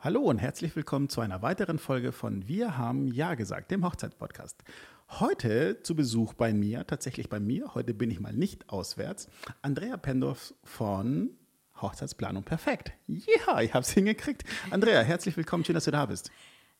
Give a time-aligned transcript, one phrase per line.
[0.00, 4.62] Hallo und herzlich willkommen zu einer weiteren Folge von Wir haben Ja gesagt, dem Hochzeitspodcast.
[5.08, 9.28] Heute zu Besuch bei mir, tatsächlich bei mir, heute bin ich mal nicht auswärts,
[9.60, 11.30] Andrea Pendorf von
[11.82, 12.92] Hochzeitsplanung Perfekt.
[13.08, 14.44] Ja, ich habe es hingekriegt.
[14.70, 16.30] Andrea, herzlich willkommen, schön, dass du da bist.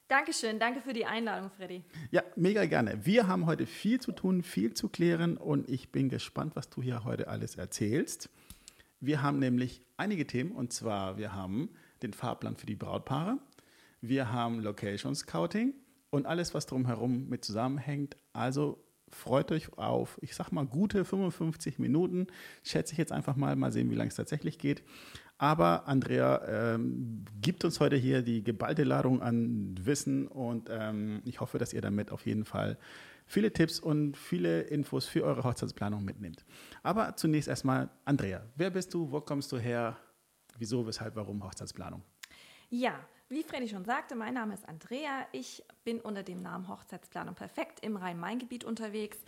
[0.07, 1.83] Dankeschön, danke für die Einladung, Freddy.
[2.13, 3.05] Ja, mega gerne.
[3.05, 6.83] Wir haben heute viel zu tun, viel zu klären und ich bin gespannt, was du
[6.83, 8.31] hier heute alles erzählst.
[9.01, 11.71] Wir haben nämlich einige Themen und zwar wir haben
[12.03, 13.39] den Fahrplan für die Brautpaare,
[14.01, 15.75] wir haben Location Scouting
[16.11, 18.17] und alles, was drumherum mit zusammenhängt.
[18.33, 22.29] Also freut euch auf, ich sag mal, gute 55 Minuten.
[22.63, 24.83] Schätze ich jetzt einfach mal, mal sehen, wie lange es tatsächlich geht.
[25.39, 31.41] Aber Andrea ähm, gibt uns heute hier die geballte Ladung an Wissen und ähm, ich
[31.41, 32.77] hoffe, dass ihr damit auf jeden Fall
[33.25, 36.45] viele Tipps und viele Infos für eure Hochzeitsplanung mitnimmt.
[36.83, 39.97] Aber zunächst erstmal, Andrea, wer bist du, wo kommst du her,
[40.59, 42.03] wieso, weshalb, warum Hochzeitsplanung?
[42.71, 42.99] Ja,
[43.31, 45.27] wie Freddy schon sagte, mein Name ist Andrea.
[45.33, 49.19] Ich bin unter dem Namen Hochzeitsplanung Perfekt im Rhein-Main-Gebiet unterwegs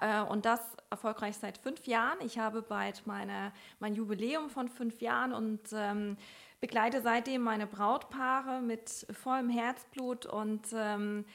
[0.00, 2.18] äh, und das erfolgreich seit fünf Jahren.
[2.24, 6.16] Ich habe bald meine, mein Jubiläum von fünf Jahren und ähm,
[6.60, 11.26] begleite seitdem meine Brautpaare mit vollem Herzblut und ähm,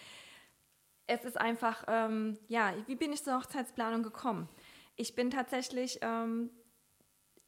[1.08, 4.50] es ist einfach, ähm, ja, wie bin ich zur Hochzeitsplanung gekommen?
[4.96, 6.50] Ich bin tatsächlich ähm,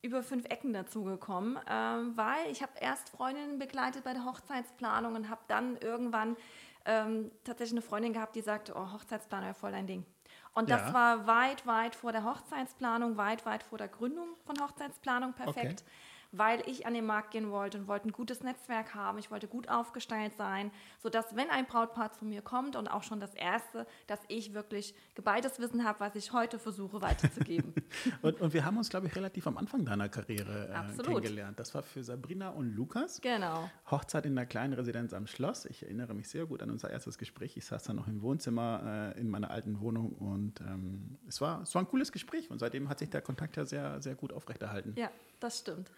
[0.02, 5.30] über fünf Ecken dazugekommen, ähm, weil ich habe erst Freundinnen begleitet bei der Hochzeitsplanung und
[5.30, 6.38] habe dann irgendwann
[6.86, 10.06] ähm, tatsächlich eine Freundin gehabt, die sagte, oh, Hochzeitsplanung ist voll dein Ding.
[10.54, 10.94] Und das ja.
[10.94, 15.84] war weit, weit vor der Hochzeitsplanung, weit, weit vor der Gründung von Hochzeitsplanung perfekt.
[15.84, 15.92] Okay
[16.32, 19.18] weil ich an den Markt gehen wollte und wollte ein gutes Netzwerk haben.
[19.18, 23.20] Ich wollte gut aufgestellt sein, sodass, wenn ein Brautpaar zu mir kommt und auch schon
[23.20, 27.74] das erste, dass ich wirklich geballtes Wissen habe, was ich heute versuche weiterzugeben.
[28.22, 31.60] und, und, wir haben uns, glaube ich, relativ am Anfang deiner Karriere äh, kennengelernt.
[31.60, 33.22] Das war für Sabrina und Lukas.
[33.22, 33.70] Genau.
[33.90, 35.66] Hochzeit in der kleinen Residenz am Schloss.
[35.66, 37.58] Ich erinnere mich sehr gut an unser erstes Gespräch.
[37.58, 41.62] Ich saß da noch im Wohnzimmer äh, in meiner alten Wohnung und ähm, es, war,
[41.62, 44.34] es war ein cooles Gespräch und seitdem hat sich der Kontakt ja sehr, sehr gut
[44.34, 44.94] aufrechterhalten.
[44.98, 45.10] Ja,
[45.40, 45.92] das stimmt.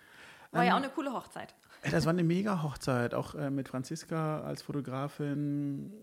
[0.51, 1.53] War ähm, ja auch eine coole Hochzeit.
[1.91, 5.93] Das war eine mega Hochzeit, auch äh, mit Franziska als Fotografin.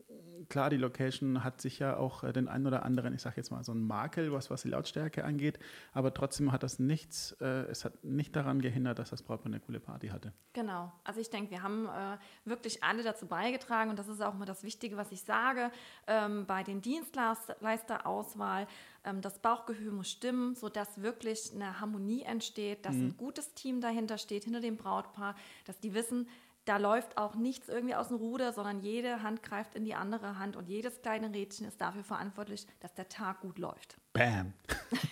[0.48, 3.50] Klar, die Location hat sich ja auch äh, den einen oder anderen, ich sage jetzt
[3.50, 5.58] mal so ein Makel, was, was die Lautstärke angeht,
[5.92, 9.60] aber trotzdem hat das nichts, äh, es hat nicht daran gehindert, dass das Brautpaar eine
[9.60, 10.32] coole Party hatte.
[10.54, 14.34] Genau, also ich denke, wir haben äh, wirklich alle dazu beigetragen und das ist auch
[14.34, 15.70] immer das Wichtige, was ich sage,
[16.06, 18.66] ähm, bei den Dienstleisterauswahl
[19.06, 23.06] ähm, das Bauchgefühl muss stimmen, sodass wirklich eine Harmonie entsteht, dass mhm.
[23.06, 25.34] ein gutes Team dahinter steht, hinter dem Brautpaar,
[25.65, 26.28] dass die wissen,
[26.67, 30.39] da läuft auch nichts irgendwie aus dem Ruder, sondern jede Hand greift in die andere
[30.39, 33.97] Hand und jedes kleine Rädchen ist dafür verantwortlich, dass der Tag gut läuft.
[34.12, 34.53] Bam.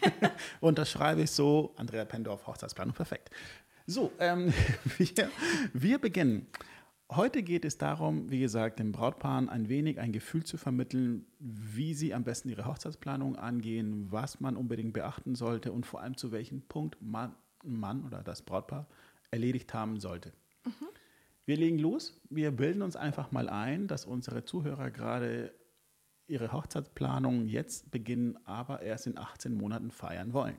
[0.60, 3.30] und das schreibe ich so, Andrea Pendorf, Hochzeitsplanung, perfekt.
[3.86, 4.52] So, ähm,
[4.98, 5.30] wir,
[5.72, 6.48] wir beginnen.
[7.12, 11.94] Heute geht es darum, wie gesagt, den Brautpaaren ein wenig ein Gefühl zu vermitteln, wie
[11.94, 16.32] sie am besten ihre Hochzeitsplanung angehen, was man unbedingt beachten sollte und vor allem zu
[16.32, 18.88] welchem Punkt man, Mann oder das Brautpaar
[19.30, 20.32] erledigt haben sollte.
[20.64, 20.88] Mhm.
[21.44, 22.18] Wir legen los.
[22.30, 25.54] Wir bilden uns einfach mal ein, dass unsere Zuhörer gerade
[26.26, 30.56] ihre Hochzeitsplanung jetzt beginnen, aber erst in 18 Monaten feiern wollen.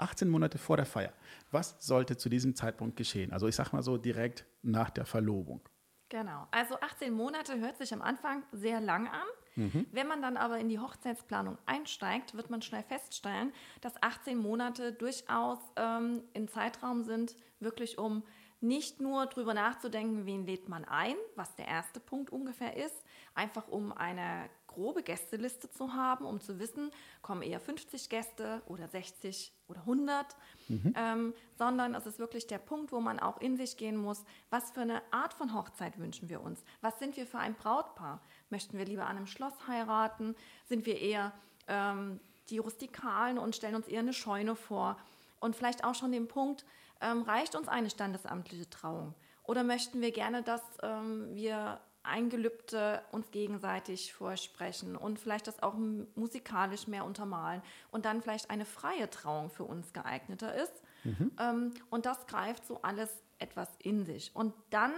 [0.00, 1.12] 18 Monate vor der Feier.
[1.50, 3.32] Was sollte zu diesem Zeitpunkt geschehen?
[3.32, 5.60] Also ich sage mal so direkt nach der Verlobung.
[6.08, 6.46] Genau.
[6.50, 9.26] Also 18 Monate hört sich am Anfang sehr lang an.
[9.56, 9.86] Mhm.
[9.90, 14.92] Wenn man dann aber in die Hochzeitsplanung einsteigt, wird man schnell feststellen, dass 18 Monate
[14.92, 18.22] durchaus ähm, ein Zeitraum sind, wirklich um
[18.60, 23.68] nicht nur darüber nachzudenken, wen lädt man ein, was der erste Punkt ungefähr ist, einfach
[23.68, 26.90] um eine grobe Gästeliste zu haben, um zu wissen,
[27.22, 30.36] kommen eher 50 Gäste oder 60 oder 100,
[30.68, 30.94] mhm.
[30.94, 34.70] ähm, sondern es ist wirklich der Punkt, wo man auch in sich gehen muss, was
[34.70, 36.62] für eine Art von Hochzeit wünschen wir uns?
[36.82, 38.20] Was sind wir für ein Brautpaar?
[38.50, 40.36] Möchten wir lieber an einem Schloss heiraten?
[40.68, 41.32] Sind wir eher
[41.68, 42.20] ähm,
[42.50, 44.98] die Rustikalen und stellen uns eher eine Scheune vor?
[45.40, 46.66] Und vielleicht auch schon den Punkt,
[47.00, 49.14] ähm, reicht uns eine standesamtliche Trauung?
[49.42, 55.62] Oder möchten wir gerne, dass ähm, wir ein Gelübde uns gegenseitig vorsprechen und vielleicht das
[55.62, 55.74] auch
[56.14, 60.82] musikalisch mehr untermalen und dann vielleicht eine freie Trauung für uns geeigneter ist.
[61.04, 61.32] Mhm.
[61.38, 64.34] Ähm, und das greift so alles etwas in sich.
[64.34, 64.92] Und dann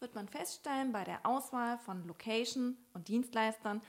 [0.00, 3.80] wird man feststellen bei der Auswahl von Location und Dienstleistern,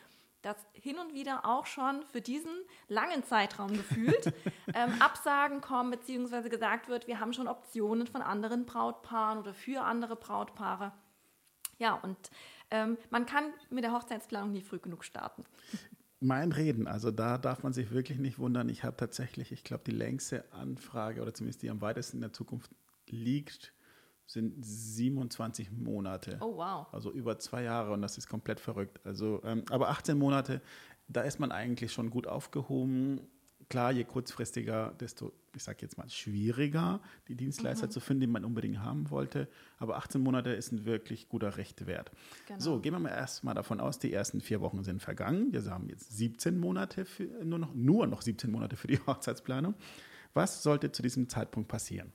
[0.44, 2.52] dass hin und wieder auch schon für diesen
[2.88, 4.34] langen Zeitraum gefühlt
[4.76, 9.84] ähm, Absagen kommen, beziehungsweise gesagt wird, wir haben schon Optionen von anderen Brautpaaren oder für
[9.84, 10.92] andere Brautpaare.
[11.80, 12.18] Ja, und
[12.74, 15.46] ähm, man kann mit der Hochzeitsplanung nie früh genug starten.
[16.20, 18.68] Mein Reden, also da darf man sich wirklich nicht wundern.
[18.68, 22.34] Ich habe tatsächlich, ich glaube, die längste Anfrage oder zumindest die am weitesten in der
[22.34, 22.72] Zukunft
[23.08, 23.74] liegt,
[24.26, 26.38] sind 27 Monate.
[26.40, 26.88] Oh, wow.
[26.92, 29.00] Also über zwei Jahre und das ist komplett verrückt.
[29.06, 30.62] Also, ähm, aber 18 Monate,
[31.08, 33.22] da ist man eigentlich schon gut aufgehoben.
[33.74, 37.90] Klar, je kurzfristiger, desto, ich sage jetzt mal, schwieriger, die Dienstleister mhm.
[37.90, 39.48] zu finden, die man unbedingt haben wollte.
[39.80, 42.12] Aber 18 Monate ist ein wirklich guter Rechtwert.
[42.46, 42.60] Genau.
[42.60, 45.52] So, gehen wir mal erstmal davon aus, die ersten vier Wochen sind vergangen.
[45.54, 49.74] Wir haben jetzt 17 Monate, für, nur, noch, nur noch 17 Monate für die Hochzeitsplanung.
[50.36, 52.14] Was sollte zu diesem Zeitpunkt passieren?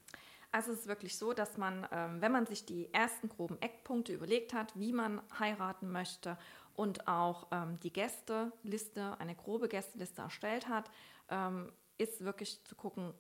[0.53, 4.13] Also es ist wirklich so, dass man, ähm, wenn man sich die ersten groben Eckpunkte
[4.15, 6.39] überlegt hat, wie man heiraten möchte
[6.77, 10.89] und auch ähm, die Gästeliste, eine grobe Gästeliste erstellt hat,
[11.31, 13.13] ähm, ist wirklich zu gucken,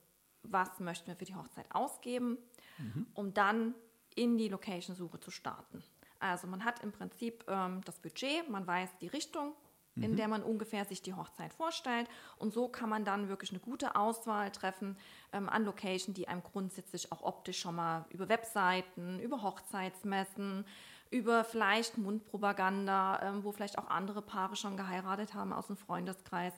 [0.43, 2.39] was möchten wir für die Hochzeit ausgeben,
[2.79, 3.07] mhm.
[3.15, 3.75] um dann
[4.15, 5.83] in die Location-Suche zu starten.
[6.21, 9.55] Also man hat im Prinzip ähm, das Budget, man weiß die Richtung,
[9.97, 10.17] in mhm.
[10.17, 12.09] der man ungefähr sich die Hochzeit vorstellt.
[12.37, 14.97] Und so kann man dann wirklich eine gute Auswahl treffen
[15.33, 20.65] ähm, an Location, die einem grundsätzlich auch optisch schon mal über Webseiten, über Hochzeitsmessen,
[21.11, 26.53] über vielleicht Mundpropaganda, ähm, wo vielleicht auch andere Paare schon geheiratet haben aus dem Freundeskreis,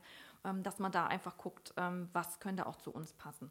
[0.63, 3.51] dass man da einfach guckt, ähm, was könnte auch zu uns passen.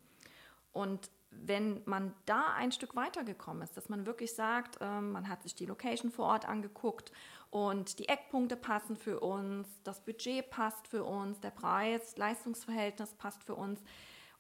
[0.71, 5.43] Und wenn man da ein Stück weitergekommen ist, dass man wirklich sagt, ähm, man hat
[5.43, 7.11] sich die Location vor Ort angeguckt
[7.51, 13.43] und die Eckpunkte passen für uns, das Budget passt für uns, der Preis, Leistungsverhältnis passt
[13.43, 13.81] für uns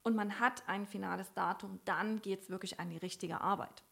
[0.03, 3.83] und man hat ein finales Datum, dann geht es wirklich an die richtige Arbeit.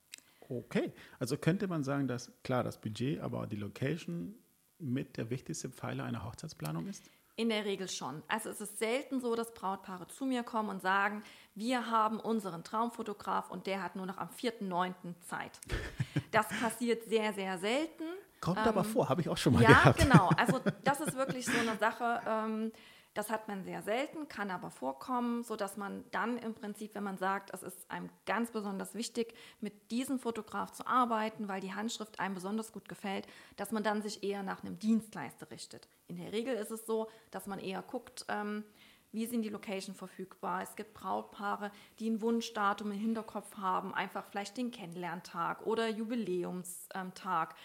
[0.49, 4.35] Okay, also könnte man sagen, dass klar das Budget, aber die Location
[4.79, 7.09] mit der wichtigste Pfeiler einer Hochzeitsplanung ist?
[7.37, 8.23] In der Regel schon.
[8.27, 11.21] Also es ist selten so, dass Brautpaare zu mir kommen und sagen,
[11.53, 14.93] wir haben unseren Traumfotograf und der hat nur noch am 4.9.
[15.21, 15.59] Zeit.
[16.31, 18.03] Das passiert sehr, sehr selten.
[18.41, 19.99] Kommt ähm, aber vor, habe ich auch schon mal ja, gehabt.
[19.99, 20.29] Ja, genau.
[20.37, 22.71] Also das ist wirklich so eine Sache, ähm,
[23.17, 27.17] das hat man sehr selten, kann aber vorkommen, sodass man dann im Prinzip, wenn man
[27.17, 32.19] sagt, es ist einem ganz besonders wichtig, mit diesem Fotograf zu arbeiten, weil die Handschrift
[32.19, 33.25] einem besonders gut gefällt,
[33.55, 35.87] dass man dann sich eher nach einem Dienstleister richtet.
[36.07, 38.63] In der Regel ist es so, dass man eher guckt, ähm,
[39.11, 40.61] wie sind die Location verfügbar.
[40.61, 47.55] Es gibt Brautpaare, die ein Wunschdatum im Hinterkopf haben, einfach vielleicht den Kennenlerntag oder Jubiläumstag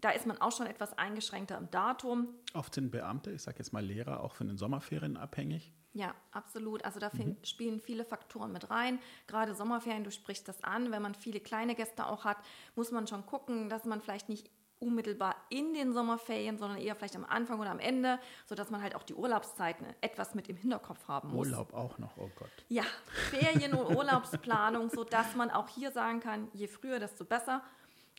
[0.00, 2.28] da ist man auch schon etwas eingeschränkter im Datum.
[2.54, 5.72] Oft sind Beamte, ich sage jetzt mal Lehrer, auch von den Sommerferien abhängig.
[5.92, 6.84] Ja, absolut.
[6.84, 7.36] Also da mhm.
[7.42, 9.00] spielen viele Faktoren mit rein.
[9.26, 10.92] Gerade Sommerferien, du sprichst das an.
[10.92, 12.36] Wenn man viele kleine Gäste auch hat,
[12.76, 17.16] muss man schon gucken, dass man vielleicht nicht unmittelbar in den Sommerferien, sondern eher vielleicht
[17.16, 21.06] am Anfang oder am Ende, sodass man halt auch die Urlaubszeiten etwas mit im Hinterkopf
[21.06, 21.48] haben muss.
[21.48, 22.50] Urlaub auch noch, oh Gott.
[22.68, 22.84] Ja,
[23.30, 27.62] Ferien- und Urlaubsplanung, sodass man auch hier sagen kann, je früher, desto besser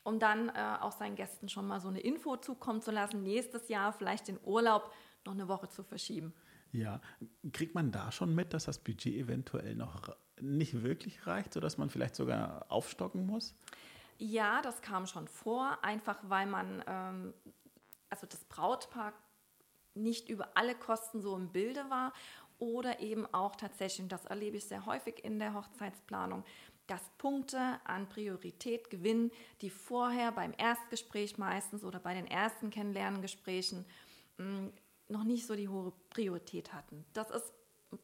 [0.04, 3.70] um dann äh, auch seinen Gästen schon mal so eine Info zukommen zu lassen, nächstes
[3.70, 4.92] Jahr vielleicht den Urlaub
[5.26, 6.34] noch eine Woche zu verschieben.
[6.72, 7.02] Ja,
[7.52, 11.90] kriegt man da schon mit, dass das Budget eventuell noch nicht wirklich reicht, sodass man
[11.90, 13.54] vielleicht sogar aufstocken muss?
[14.18, 17.34] Ja, das kam schon vor, einfach weil man, ähm,
[18.10, 19.14] also das Brautpaar
[19.94, 22.14] nicht über alle Kosten so im Bilde war
[22.58, 26.46] oder eben auch tatsächlich, und das erlebe ich sehr häufig in der Hochzeitsplanung,
[26.92, 33.86] dass Punkte an Priorität gewinnen, die vorher beim Erstgespräch meistens oder bei den ersten Kennenlerngesprächen
[34.38, 34.68] mm,
[35.08, 37.06] noch nicht so die hohe Priorität hatten.
[37.14, 37.54] Das ist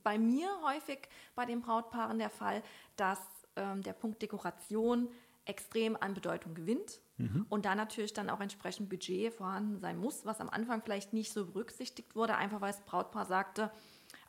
[0.03, 0.99] bei mir häufig
[1.35, 2.63] bei den Brautpaaren der Fall,
[2.95, 3.19] dass
[3.57, 5.09] ähm, der Punkt Dekoration
[5.43, 7.45] extrem an Bedeutung gewinnt mhm.
[7.49, 11.33] und da natürlich dann auch entsprechend Budget vorhanden sein muss, was am Anfang vielleicht nicht
[11.33, 13.69] so berücksichtigt wurde, einfach weil das Brautpaar sagte,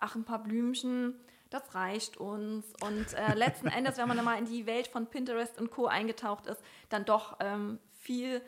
[0.00, 1.14] ach, ein paar Blümchen,
[1.50, 2.64] das reicht uns.
[2.80, 5.86] Und äh, letzten Endes, wenn man dann mal in die Welt von Pinterest und Co.
[5.86, 8.42] eingetaucht ist, dann doch ähm, viel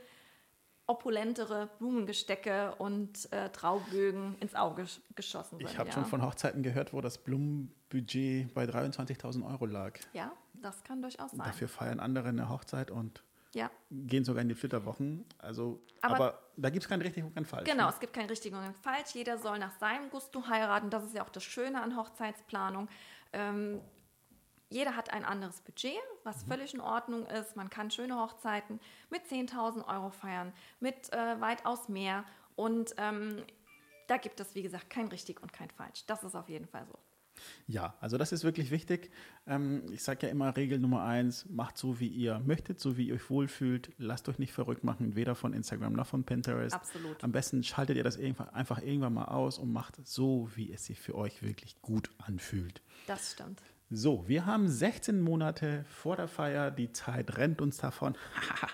[0.86, 5.70] opulentere Blumengestecke und äh, Traubögen ins Auge geschossen sind.
[5.70, 5.94] Ich habe ja.
[5.94, 10.00] schon von Hochzeiten gehört, wo das Blumenbudget bei 23.000 Euro lag.
[10.12, 11.46] Ja, das kann durchaus sein.
[11.46, 13.22] Dafür feiern andere eine Hochzeit und
[13.54, 13.70] ja.
[13.90, 15.24] gehen sogar in die Flitterwochen.
[15.38, 17.68] Also, aber, aber da gibt es kein richtig und kein falsch.
[17.68, 17.90] Genau, ne?
[17.90, 19.14] es gibt kein richtig und kein falsch.
[19.14, 20.90] Jeder soll nach seinem Gusto heiraten.
[20.90, 22.88] Das ist ja auch das Schöne an Hochzeitsplanung.
[23.32, 23.80] Ähm,
[24.68, 26.50] jeder hat ein anderes Budget, was mhm.
[26.50, 27.56] völlig in Ordnung ist.
[27.56, 28.80] Man kann schöne Hochzeiten
[29.10, 32.24] mit 10.000 Euro feiern, mit äh, weitaus mehr.
[32.54, 33.42] Und ähm,
[34.06, 36.04] da gibt es, wie gesagt, kein richtig und kein falsch.
[36.06, 36.98] Das ist auf jeden Fall so.
[37.66, 39.10] Ja, also das ist wirklich wichtig.
[39.46, 43.08] Ähm, ich sage ja immer, Regel Nummer eins, macht so, wie ihr möchtet, so wie
[43.08, 43.90] ihr euch wohlfühlt.
[43.98, 46.74] Lasst euch nicht verrückt machen, weder von Instagram noch von Pinterest.
[46.74, 47.22] Absolut.
[47.22, 51.00] Am besten schaltet ihr das einfach irgendwann mal aus und macht so, wie es sich
[51.00, 52.82] für euch wirklich gut anfühlt.
[53.06, 53.62] Das stimmt.
[53.92, 58.14] So, wir haben 16 Monate vor der Feier, die Zeit rennt uns davon.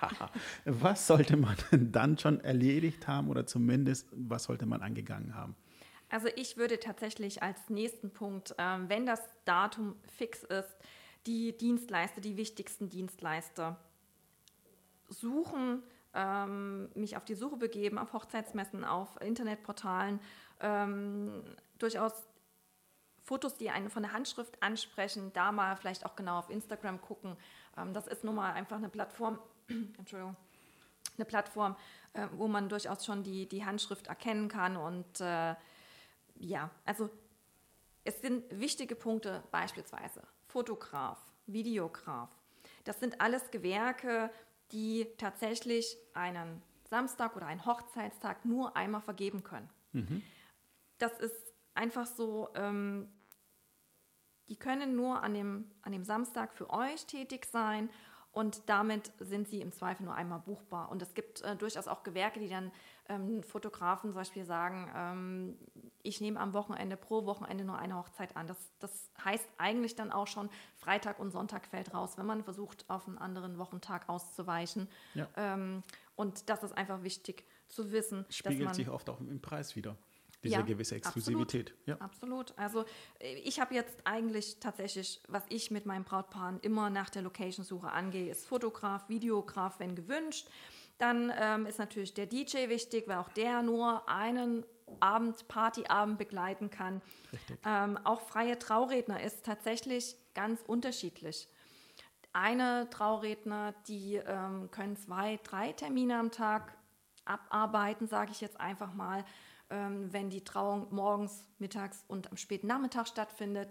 [0.66, 5.56] was sollte man dann schon erledigt haben oder zumindest was sollte man angegangen haben?
[6.16, 10.74] Also ich würde tatsächlich als nächsten Punkt, ähm, wenn das Datum fix ist,
[11.26, 13.76] die Dienstleister, die wichtigsten Dienstleister
[15.10, 15.82] suchen,
[16.14, 20.18] ähm, mich auf die Suche begeben, auf Hochzeitsmessen, auf Internetportalen,
[20.60, 21.44] ähm,
[21.78, 22.14] durchaus
[23.22, 27.36] Fotos, die einen von der Handschrift ansprechen, da mal vielleicht auch genau auf Instagram gucken.
[27.76, 30.34] Ähm, das ist nun mal einfach eine Plattform, Entschuldigung,
[31.18, 31.76] eine Plattform,
[32.14, 34.78] äh, wo man durchaus schon die, die Handschrift erkennen kann.
[34.78, 35.54] Und äh,
[36.38, 37.10] ja, also
[38.04, 42.30] es sind wichtige Punkte, beispielsweise Fotograf, Videograf.
[42.84, 44.30] Das sind alles Gewerke,
[44.72, 49.68] die tatsächlich einen Samstag oder einen Hochzeitstag nur einmal vergeben können.
[49.92, 50.22] Mhm.
[50.98, 53.08] Das ist einfach so, ähm,
[54.48, 57.90] die können nur an dem, an dem Samstag für euch tätig sein
[58.30, 60.90] und damit sind sie im Zweifel nur einmal buchbar.
[60.90, 62.70] Und es gibt äh, durchaus auch Gewerke, die dann
[63.08, 65.58] ähm, Fotografen zum Beispiel sagen, ähm,
[66.02, 68.46] ich nehme am Wochenende pro Wochenende nur eine Hochzeit an.
[68.46, 72.88] Das, das heißt eigentlich dann auch schon, Freitag und Sonntag fällt raus, wenn man versucht,
[72.88, 74.88] auf einen anderen Wochentag auszuweichen.
[75.14, 75.28] Ja.
[75.36, 75.82] Ähm,
[76.14, 78.24] und das ist einfach wichtig zu wissen.
[78.28, 79.96] Spiegelt sich oft auch im Preis wieder
[80.42, 81.70] diese ja, gewisse Exklusivität.
[81.70, 82.04] Absolut, ja.
[82.04, 82.58] absolut.
[82.58, 82.84] Also
[83.18, 87.90] äh, ich habe jetzt eigentlich tatsächlich, was ich mit meinen Brautpaaren immer nach der Location-Suche
[87.90, 90.48] angehe, ist Fotograf, Videograf, wenn gewünscht.
[90.98, 94.64] Dann ähm, ist natürlich der DJ wichtig, weil auch der nur einen
[95.00, 97.02] Abend, Partyabend begleiten kann.
[97.66, 101.48] Ähm, auch freie Trauredner ist tatsächlich ganz unterschiedlich.
[102.32, 106.76] Eine Trauredner, die ähm, können zwei, drei Termine am Tag
[107.24, 109.24] abarbeiten, sage ich jetzt einfach mal
[109.70, 113.68] ähm, wenn die Trauung morgens, mittags und am späten Nachmittag stattfindet.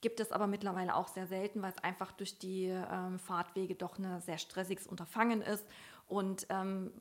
[0.00, 3.98] Gibt es aber mittlerweile auch sehr selten, weil es einfach durch die ähm, Fahrtwege doch
[3.98, 5.66] ein sehr stressiges Unterfangen ist.
[6.06, 6.92] Und ähm,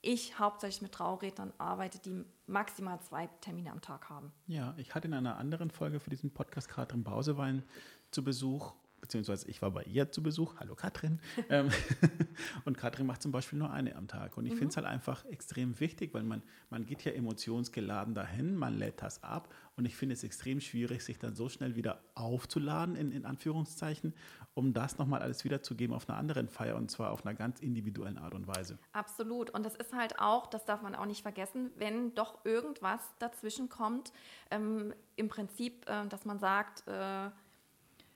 [0.00, 4.32] ich hauptsächlich mit Traurednern arbeite, die maximal zwei Termine am Tag haben.
[4.46, 7.64] Ja, ich hatte in einer anderen Folge für diesen Podcast Katrin Bausewein
[8.10, 8.74] zu Besuch
[9.14, 11.70] beziehungsweise ich war bei ihr zu Besuch, hallo Katrin, ähm,
[12.64, 14.36] und Katrin macht zum Beispiel nur eine am Tag.
[14.36, 14.58] Und ich mhm.
[14.58, 19.02] finde es halt einfach extrem wichtig, weil man, man geht ja emotionsgeladen dahin, man lädt
[19.02, 23.12] das ab und ich finde es extrem schwierig, sich dann so schnell wieder aufzuladen, in,
[23.12, 24.14] in Anführungszeichen,
[24.54, 28.18] um das nochmal alles wiederzugeben auf einer anderen Feier und zwar auf einer ganz individuellen
[28.18, 28.78] Art und Weise.
[28.92, 29.50] Absolut.
[29.50, 33.68] Und das ist halt auch, das darf man auch nicht vergessen, wenn doch irgendwas dazwischen
[33.68, 34.12] kommt,
[34.50, 37.30] ähm, im Prinzip, äh, dass man sagt, äh,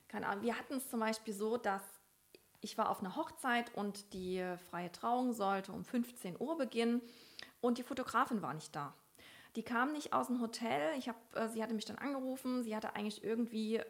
[0.08, 1.82] keine Ahnung, wir hatten es zum Beispiel so, dass
[2.60, 7.00] ich war auf einer Hochzeit und die freie Trauung sollte um 15 Uhr beginnen
[7.60, 8.94] und die Fotografin war nicht da.
[9.56, 10.96] Die kam nicht aus dem Hotel.
[10.98, 12.62] Ich hab, äh, sie hatte mich dann angerufen.
[12.62, 13.80] Sie hatte eigentlich irgendwie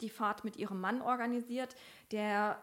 [0.00, 1.76] die Fahrt mit ihrem Mann organisiert,
[2.10, 2.62] der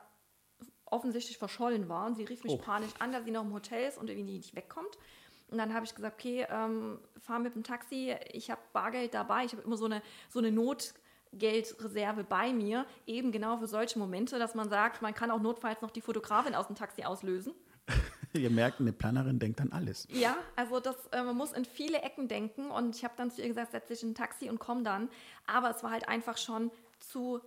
[0.85, 2.05] offensichtlich verschollen war.
[2.07, 2.57] Und sie rief mich oh.
[2.57, 4.97] panisch an, dass sie noch im Hotel ist und irgendwie nicht wegkommt.
[5.49, 8.15] Und dann habe ich gesagt, okay, ähm, fahr mit dem Taxi.
[8.31, 9.45] Ich habe Bargeld dabei.
[9.45, 10.93] Ich habe immer so eine, so eine Not
[11.33, 15.81] Geldreserve bei mir, eben genau für solche Momente, dass man sagt, man kann auch notfalls
[15.81, 17.53] noch die Fotografin aus dem Taxi auslösen.
[18.33, 20.07] Ihr merkt, eine Planerin denkt an alles.
[20.11, 23.41] Ja, also das, äh, man muss in viele Ecken denken und ich habe dann zu
[23.41, 25.09] ihr gesagt, setz dich in ein Taxi und komm dann.
[25.47, 27.41] Aber es war halt einfach schon zu,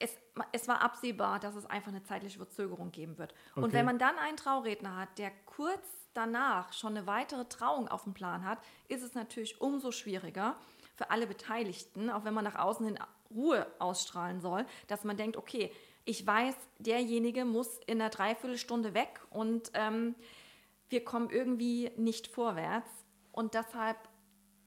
[0.00, 0.16] es,
[0.52, 3.34] es war absehbar, dass es einfach eine zeitliche Verzögerung geben wird.
[3.52, 3.64] Okay.
[3.64, 8.04] Und wenn man dann einen Trauredner hat, der kurz danach schon eine weitere Trauung auf
[8.04, 10.56] dem Plan hat, ist es natürlich umso schwieriger
[10.96, 12.98] für alle Beteiligten, auch wenn man nach außen hin
[13.30, 15.70] Ruhe ausstrahlen soll, dass man denkt, okay,
[16.04, 20.14] ich weiß, derjenige muss in einer Dreiviertelstunde weg und ähm,
[20.88, 22.88] wir kommen irgendwie nicht vorwärts.
[23.32, 23.96] Und deshalb,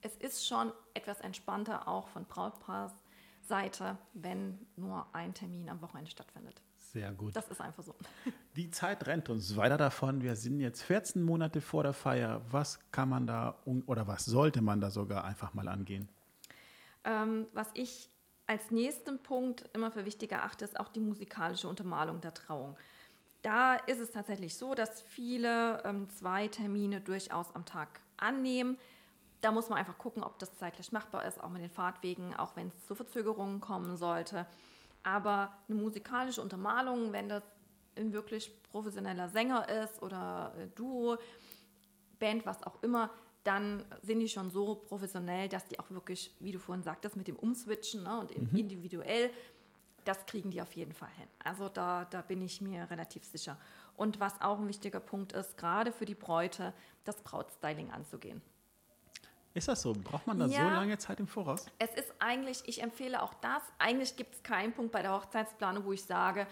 [0.01, 2.93] es ist schon etwas entspannter auch von Brautpaars
[3.41, 6.61] Seite, wenn nur ein Termin am Wochenende stattfindet.
[6.77, 7.35] Sehr gut.
[7.35, 7.95] Das ist einfach so.
[8.55, 10.21] Die Zeit rennt uns weiter davon.
[10.21, 12.41] Wir sind jetzt 14 Monate vor der Feier.
[12.51, 16.09] Was kann man da oder was sollte man da sogar einfach mal angehen?
[17.03, 18.09] Ähm, was ich
[18.49, 22.75] als nächsten Punkt immer für wichtig erachte, ist auch die musikalische Untermalung der Trauung.
[23.43, 28.79] Da ist es tatsächlich so, dass viele ähm, zwei Termine durchaus am Tag annehmen.
[29.41, 32.55] Da muss man einfach gucken, ob das zeitlich machbar ist, auch mit den Fahrtwegen, auch
[32.55, 34.47] wenn es zu Verzögerungen kommen sollte.
[35.03, 37.43] Aber eine musikalische Untermalung, wenn das
[37.95, 41.17] ein wirklich professioneller Sänger ist oder Duo,
[42.17, 43.11] Band, was auch immer,
[43.49, 47.27] dann sind die schon so professionell, dass die auch wirklich, wie du vorhin sagtest, mit
[47.27, 48.55] dem Umswitchen ne, und mhm.
[48.55, 49.31] individuell,
[50.05, 51.27] das kriegen die auf jeden Fall hin.
[51.43, 53.57] Also da, da bin ich mir relativ sicher.
[53.97, 56.73] Und was auch ein wichtiger Punkt ist, gerade für die Bräute,
[57.05, 58.43] das Brautstyling anzugehen.
[59.55, 59.93] Ist das so?
[59.93, 61.65] Braucht man da ja, so lange Zeit im Voraus?
[61.79, 63.63] Es ist eigentlich, ich empfehle auch das.
[63.79, 66.45] Eigentlich gibt es keinen Punkt bei der Hochzeitsplanung, wo ich sage,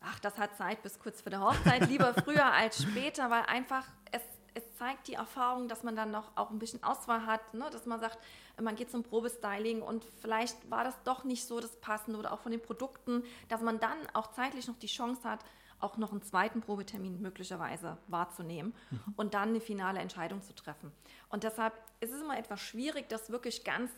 [0.00, 3.84] ach, das hat Zeit bis kurz vor der Hochzeit, lieber früher als später, weil einfach
[4.12, 4.35] es es
[4.76, 7.68] zeigt die Erfahrung, dass man dann noch auch ein bisschen Auswahl hat, ne?
[7.70, 8.18] dass man sagt,
[8.60, 12.40] man geht zum Probestyling und vielleicht war das doch nicht so das Passende oder auch
[12.40, 15.40] von den Produkten, dass man dann auch zeitlich noch die Chance hat,
[15.78, 19.14] auch noch einen zweiten Probetermin möglicherweise wahrzunehmen mhm.
[19.16, 20.90] und dann eine finale Entscheidung zu treffen.
[21.28, 23.90] Und deshalb ist es immer etwas schwierig, das wirklich ganz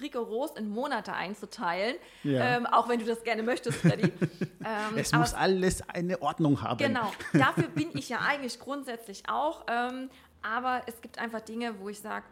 [0.00, 2.56] rigoros in Monate einzuteilen, ja.
[2.56, 4.04] ähm, auch wenn du das gerne möchtest, Freddy.
[4.40, 6.78] ähm, es muss alles eine Ordnung haben.
[6.78, 9.64] Genau, dafür bin ich ja eigentlich grundsätzlich auch.
[9.68, 10.10] Ähm,
[10.42, 12.26] aber es gibt einfach Dinge, wo ich sage,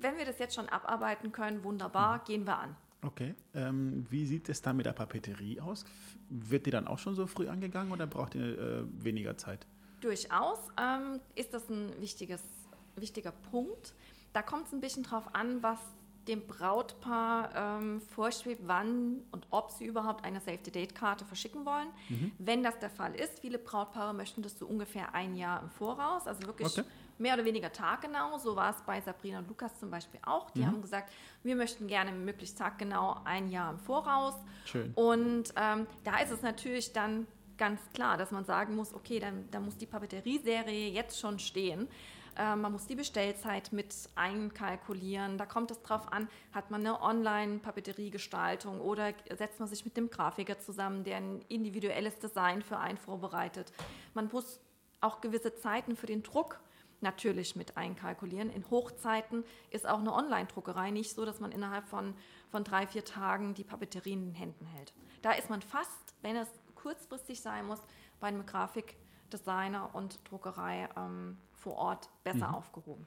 [0.00, 2.24] wenn wir das jetzt schon abarbeiten können, wunderbar, mhm.
[2.26, 2.76] gehen wir an.
[3.02, 3.34] Okay.
[3.54, 5.84] Ähm, wie sieht es dann mit der Papeterie aus?
[6.30, 9.66] Wird die dann auch schon so früh angegangen oder braucht ihr äh, weniger Zeit?
[10.00, 13.94] Durchaus ähm, ist das ein wichtiger Punkt.
[14.32, 15.78] Da kommt es ein bisschen drauf an, was
[16.28, 21.88] dem Brautpaar ähm, vorschwebt, wann und ob sie überhaupt eine Safety-Date-Karte verschicken wollen.
[22.08, 22.32] Mhm.
[22.38, 26.26] Wenn das der Fall ist, viele Brautpaare möchten das so ungefähr ein Jahr im Voraus,
[26.26, 26.84] also wirklich okay.
[27.18, 28.38] mehr oder weniger taggenau.
[28.38, 30.50] So war es bei Sabrina und Lukas zum Beispiel auch.
[30.50, 30.66] Die mhm.
[30.66, 31.12] haben gesagt,
[31.42, 34.34] wir möchten gerne möglichst taggenau ein Jahr im Voraus.
[34.64, 34.92] Schön.
[34.94, 37.26] Und ähm, da ist es natürlich dann
[37.56, 41.88] ganz klar, dass man sagen muss, okay, dann, dann muss die Papeterieserie jetzt schon stehen.
[42.36, 45.38] Ähm, man muss die Bestellzeit mit einkalkulieren.
[45.38, 50.10] Da kommt es drauf an, hat man eine Online-Papeteriegestaltung oder setzt man sich mit dem
[50.10, 53.72] Grafiker zusammen, der ein individuelles Design für einen vorbereitet.
[54.14, 54.60] Man muss
[55.00, 56.60] auch gewisse Zeiten für den Druck
[57.00, 58.50] natürlich mit einkalkulieren.
[58.50, 62.14] In Hochzeiten ist auch eine Online-Druckerei nicht so, dass man innerhalb von,
[62.50, 64.92] von drei, vier Tagen die Papeterie in den Händen hält.
[65.22, 67.80] Da ist man fast, wenn es kurzfristig sein muss,
[68.20, 72.54] bei einem Grafikdesigner und Druckerei ähm, vor Ort besser mhm.
[72.54, 73.06] aufgehoben.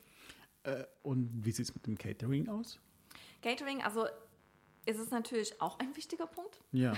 [0.64, 2.80] Äh, und wie sieht es mit dem Catering aus?
[3.42, 4.08] Catering, also
[4.86, 6.60] ist es natürlich auch ein wichtiger Punkt.
[6.72, 6.94] Ja.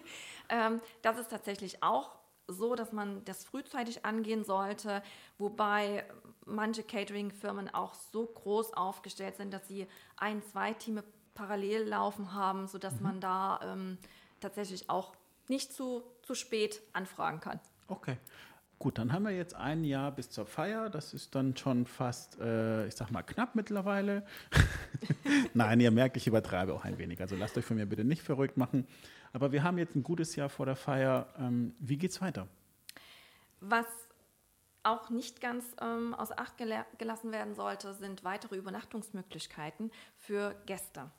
[0.48, 2.10] ähm, das ist tatsächlich auch
[2.48, 5.02] so, dass man das frühzeitig angehen sollte,
[5.38, 6.04] wobei
[6.44, 11.04] manche Catering-Firmen auch so groß aufgestellt sind, dass sie ein, zwei Teams
[11.34, 13.02] parallel laufen haben, sodass mhm.
[13.02, 13.98] man da ähm,
[14.40, 15.14] tatsächlich auch
[15.48, 17.60] nicht zu, zu spät anfragen kann.
[17.88, 18.18] Okay.
[18.84, 20.90] Gut, dann haben wir jetzt ein Jahr bis zur Feier.
[20.90, 24.26] Das ist dann schon fast, äh, ich sag mal, knapp mittlerweile.
[25.54, 27.18] Nein, ihr merkt, ich übertreibe auch ein wenig.
[27.22, 28.86] Also lasst euch von mir bitte nicht verrückt machen.
[29.32, 31.32] Aber wir haben jetzt ein gutes Jahr vor der Feier.
[31.38, 32.46] Ähm, wie geht's weiter?
[33.60, 33.86] Was
[34.82, 36.58] auch nicht ganz ähm, außer Acht
[36.98, 41.10] gelassen werden sollte, sind weitere Übernachtungsmöglichkeiten für Gäste.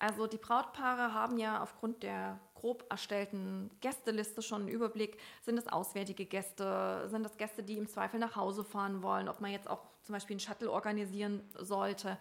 [0.00, 5.18] Also die Brautpaare haben ja aufgrund der grob erstellten Gästeliste schon einen Überblick.
[5.42, 7.08] Sind es auswärtige Gäste?
[7.10, 9.28] Sind es Gäste, die im Zweifel nach Hause fahren wollen?
[9.28, 12.18] Ob man jetzt auch zum Beispiel einen Shuttle organisieren sollte?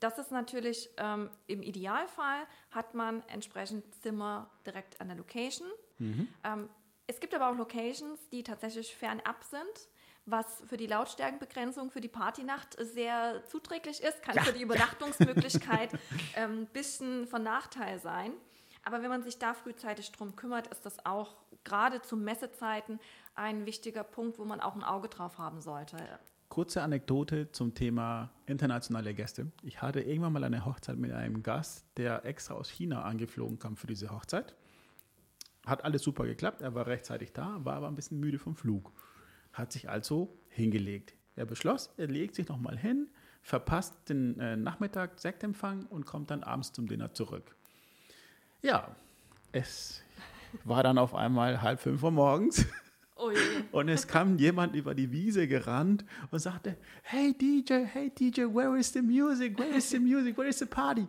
[0.00, 5.68] Das ist natürlich ähm, im Idealfall hat man entsprechend Zimmer direkt an der Location.
[5.98, 6.28] Mhm.
[6.42, 6.68] Ähm,
[7.06, 9.88] es gibt aber auch Locations, die tatsächlich fernab sind
[10.26, 14.42] was für die Lautstärkenbegrenzung für die Partynacht sehr zuträglich ist, kann ja.
[14.42, 16.00] für die Übernachtungsmöglichkeit ein
[16.36, 18.32] ähm, bisschen von Nachteil sein.
[18.84, 23.00] Aber wenn man sich da frühzeitig drum kümmert, ist das auch gerade zu Messezeiten
[23.34, 25.96] ein wichtiger Punkt, wo man auch ein Auge drauf haben sollte.
[26.48, 29.50] Kurze Anekdote zum Thema internationale Gäste.
[29.62, 33.76] Ich hatte irgendwann mal eine Hochzeit mit einem Gast, der extra aus China angeflogen kam
[33.76, 34.54] für diese Hochzeit.
[35.66, 38.92] Hat alles super geklappt, er war rechtzeitig da, war aber ein bisschen müde vom Flug
[39.54, 41.14] hat sich also hingelegt.
[41.36, 43.08] Er beschloss, er legt sich nochmal hin,
[43.42, 47.56] verpasst den äh, Nachmittag Sektempfang und kommt dann abends zum Dinner zurück.
[48.64, 48.88] Ja,
[49.52, 50.02] es
[50.64, 52.64] war dann auf einmal halb fünf Uhr morgens.
[53.16, 53.30] Oh
[53.70, 58.76] und es kam jemand über die Wiese gerannt und sagte, hey DJ, hey DJ, where
[58.76, 61.06] is the music, where is the music, where is the party?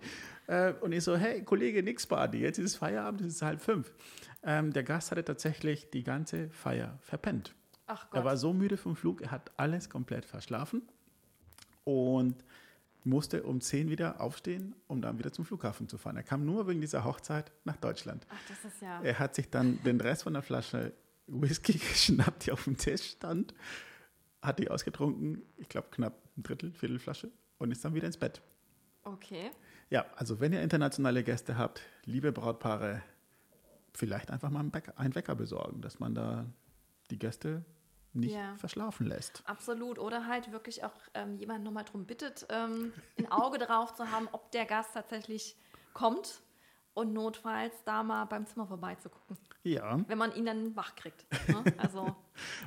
[0.47, 3.61] Äh, und ich so, hey Kollege, nix Party, jetzt ist es Feierabend, es ist halb
[3.61, 3.91] fünf.
[4.43, 7.55] Ähm, der Gast hatte tatsächlich die ganze Feier verpennt.
[7.87, 8.19] Ach Gott.
[8.19, 10.83] Er war so müde vom Flug, er hat alles komplett verschlafen
[11.85, 12.35] und
[13.05, 16.17] musste um 10 wieder aufstehen, um dann wieder zum Flughafen zu fahren.
[16.17, 18.25] Er kam nur wegen dieser Hochzeit nach Deutschland.
[18.29, 19.01] Ach, das ist ja.
[19.01, 20.93] Er hat sich dann den Rest von der Flasche
[21.27, 23.53] Whisky geschnappt, die auf dem Tisch stand,
[24.41, 28.41] hat die ausgetrunken, ich glaube knapp ein Drittel, Viertelflasche und ist dann wieder ins Bett.
[29.03, 29.51] Okay.
[29.89, 33.03] Ja, also wenn ihr internationale Gäste habt, liebe Brautpaare,
[33.93, 34.59] vielleicht einfach mal
[34.95, 36.45] einen Wecker besorgen, dass man da
[37.11, 37.63] die Gäste
[38.15, 38.55] nicht ja.
[38.57, 39.43] verschlafen lässt.
[39.45, 39.99] Absolut.
[39.99, 44.27] Oder halt wirklich auch ähm, jemand nochmal darum bittet, ähm, ein Auge darauf zu haben,
[44.31, 45.55] ob der Gast tatsächlich
[45.93, 46.41] kommt
[46.95, 49.37] und notfalls da mal beim Zimmer vorbeizugucken.
[49.63, 49.99] Ja.
[50.07, 51.25] Wenn man ihn dann wach kriegt.
[51.47, 51.63] Ne?
[51.77, 52.15] Also.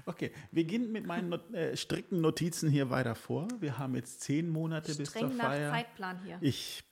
[0.06, 3.48] okay, wir gehen mit meinen Not äh, strikten Notizen hier weiter vor.
[3.58, 5.70] Wir haben jetzt zehn Monate Streng bis zur nach Feier.
[5.72, 6.38] Zeitplan hier.
[6.40, 6.84] Ich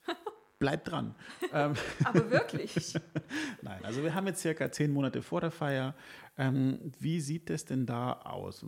[0.59, 1.15] bleib dran.
[1.53, 2.95] Ähm, Aber wirklich?
[3.63, 5.95] Nein, also wir haben jetzt circa zehn Monate vor der Feier.
[6.37, 8.65] Ähm, wie sieht es denn da aus?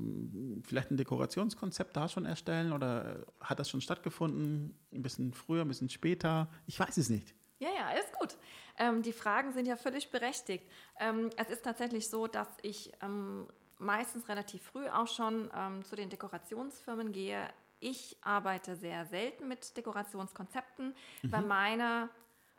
[0.63, 4.79] Vielleicht ein Dekorationskonzept da schon erstellen oder hat das schon stattgefunden?
[4.93, 6.49] Ein bisschen früher, ein bisschen später?
[6.67, 7.35] Ich weiß es nicht.
[7.59, 8.39] Ja, ja, ist gut.
[8.79, 10.65] Ähm, die Fragen sind ja völlig berechtigt.
[11.01, 13.49] Ähm, es ist tatsächlich so, dass ich ähm,
[13.79, 17.49] meistens relativ früh auch schon ähm, zu den Dekorationsfirmen gehe.
[17.81, 21.33] Ich arbeite sehr selten mit Dekorationskonzepten, mhm.
[21.33, 22.09] weil meine,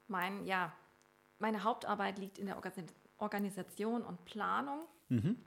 [0.07, 0.71] mein, ja,
[1.39, 2.61] meine Hauptarbeit liegt in der
[3.17, 4.79] Organisation und Planung.
[5.09, 5.37] Mhm.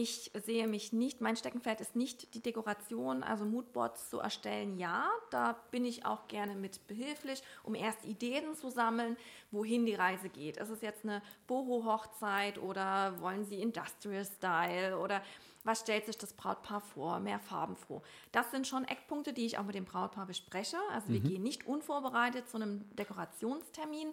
[0.00, 4.78] Ich sehe mich nicht, mein Steckenpferd ist nicht die Dekoration, also Moodboards zu erstellen.
[4.78, 9.16] Ja, da bin ich auch gerne mit behilflich, um erst Ideen zu sammeln,
[9.50, 10.56] wohin die Reise geht.
[10.56, 15.20] Ist es jetzt eine Boho-Hochzeit oder wollen Sie Industrial Style oder
[15.64, 18.00] was stellt sich das Brautpaar vor, mehr farbenfroh.
[18.30, 20.76] Das sind schon Eckpunkte, die ich auch mit dem Brautpaar bespreche.
[20.92, 21.28] Also wir mhm.
[21.28, 24.12] gehen nicht unvorbereitet zu einem Dekorationstermin,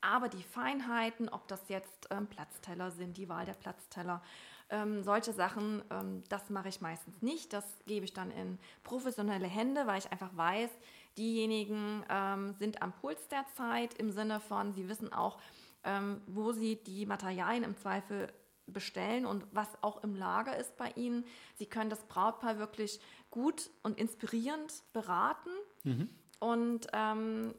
[0.00, 4.22] aber die Feinheiten, ob das jetzt ähm, Platzteller sind, die Wahl der Platzteller,
[4.70, 7.52] ähm, solche Sachen, ähm, das mache ich meistens nicht.
[7.52, 10.70] Das gebe ich dann in professionelle Hände, weil ich einfach weiß,
[11.16, 15.38] diejenigen ähm, sind am Puls der Zeit im Sinne von, sie wissen auch,
[15.84, 18.32] ähm, wo sie die Materialien im Zweifel
[18.66, 21.24] bestellen und was auch im Lager ist bei ihnen.
[21.56, 23.00] Sie können das Brautpaar wirklich
[23.30, 25.50] gut und inspirierend beraten.
[25.84, 26.08] Mhm.
[26.40, 27.54] Und ähm,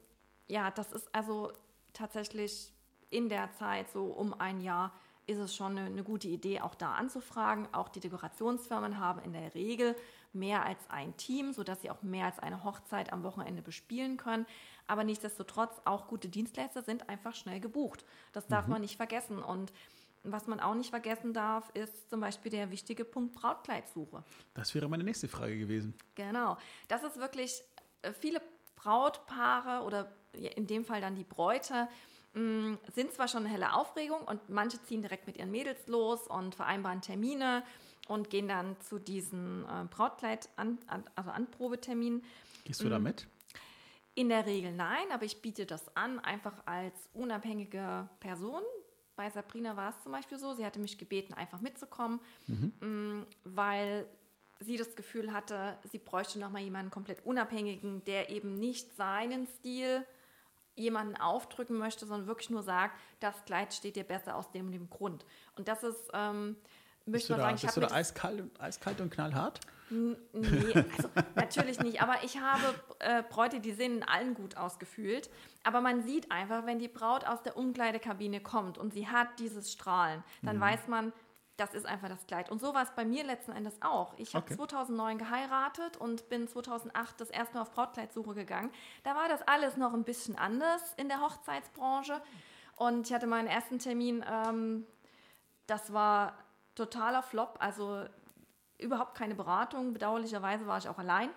[0.48, 1.52] ja, das ist also
[1.94, 2.72] tatsächlich
[3.10, 4.94] in der Zeit so um ein Jahr
[5.30, 7.68] ist es schon eine, eine, gute Idee, auch da anzufragen.
[7.72, 9.96] Auch die Dekorationsfirmen haben in der Regel
[10.34, 14.46] mehr als ein Team, sodass sie auch mehr als eine Hochzeit am Wochenende bespielen können.
[14.88, 18.04] Aber nichtsdestotrotz, auch gute Dienstleister sind einfach schnell gebucht.
[18.34, 18.74] Das darf mhm.
[18.74, 19.40] man nicht vergessen.
[19.40, 19.72] Und
[20.24, 24.24] was man auch nicht vergessen darf, ist zum Beispiel der wichtige Punkt Brautkleidsuche.
[24.56, 25.94] Das wäre meine nächste Frage gewesen.
[26.16, 26.58] Genau.
[26.88, 27.64] Das ist wirklich
[28.02, 28.42] äh, viele
[28.76, 31.88] Brautpaare oder in dem Fall dann die Bräute
[32.34, 36.28] mm, sind zwar schon eine helle Aufregung und manche ziehen direkt mit ihren Mädels los
[36.28, 37.64] und vereinbaren Termine
[38.08, 42.24] und gehen dann zu diesen äh, Brautkleid, an, an, also Anprobeterminen.
[42.64, 43.04] Gehst du da mm.
[43.04, 43.28] mit?
[44.16, 48.62] In der Regel nein, aber ich biete das an, einfach als unabhängige Person.
[49.16, 52.74] Bei Sabrina war es zum Beispiel so, sie hatte mich gebeten, einfach mitzukommen, mhm.
[52.80, 54.08] Mm, weil
[54.60, 60.06] sie das Gefühl hatte, sie bräuchte nochmal jemanden komplett Unabhängigen, der eben nicht seinen Stil
[60.76, 64.90] jemanden aufdrücken möchte, sondern wirklich nur sagt, das Kleid steht dir besser aus dem, dem
[64.90, 65.26] Grund.
[65.56, 66.56] Und das ist, ähm,
[67.06, 69.60] möchte man sagen, ich Bist du da eiskalt, eiskalt und knallhart?
[69.90, 72.02] Nee, also natürlich nicht.
[72.02, 75.30] Aber ich habe äh, Bräute, die sehen in allen gut ausgefühlt.
[75.64, 79.72] Aber man sieht einfach, wenn die Braut aus der Umkleidekabine kommt und sie hat dieses
[79.72, 80.62] Strahlen, dann mhm.
[80.62, 81.14] weiß man,
[81.60, 82.50] das ist einfach das Kleid.
[82.50, 84.14] Und so war es bei mir letzten Endes auch.
[84.18, 84.56] Ich habe okay.
[84.56, 88.72] 2009 geheiratet und bin 2008 das erste Mal auf Brautkleidsuche gegangen.
[89.04, 92.22] Da war das alles noch ein bisschen anders in der Hochzeitsbranche.
[92.78, 94.86] Und ich hatte meinen ersten Termin, ähm,
[95.68, 96.38] das war
[96.76, 98.06] totaler Flop, also
[98.78, 99.92] überhaupt keine Beratung.
[99.92, 101.30] Bedauerlicherweise war ich auch allein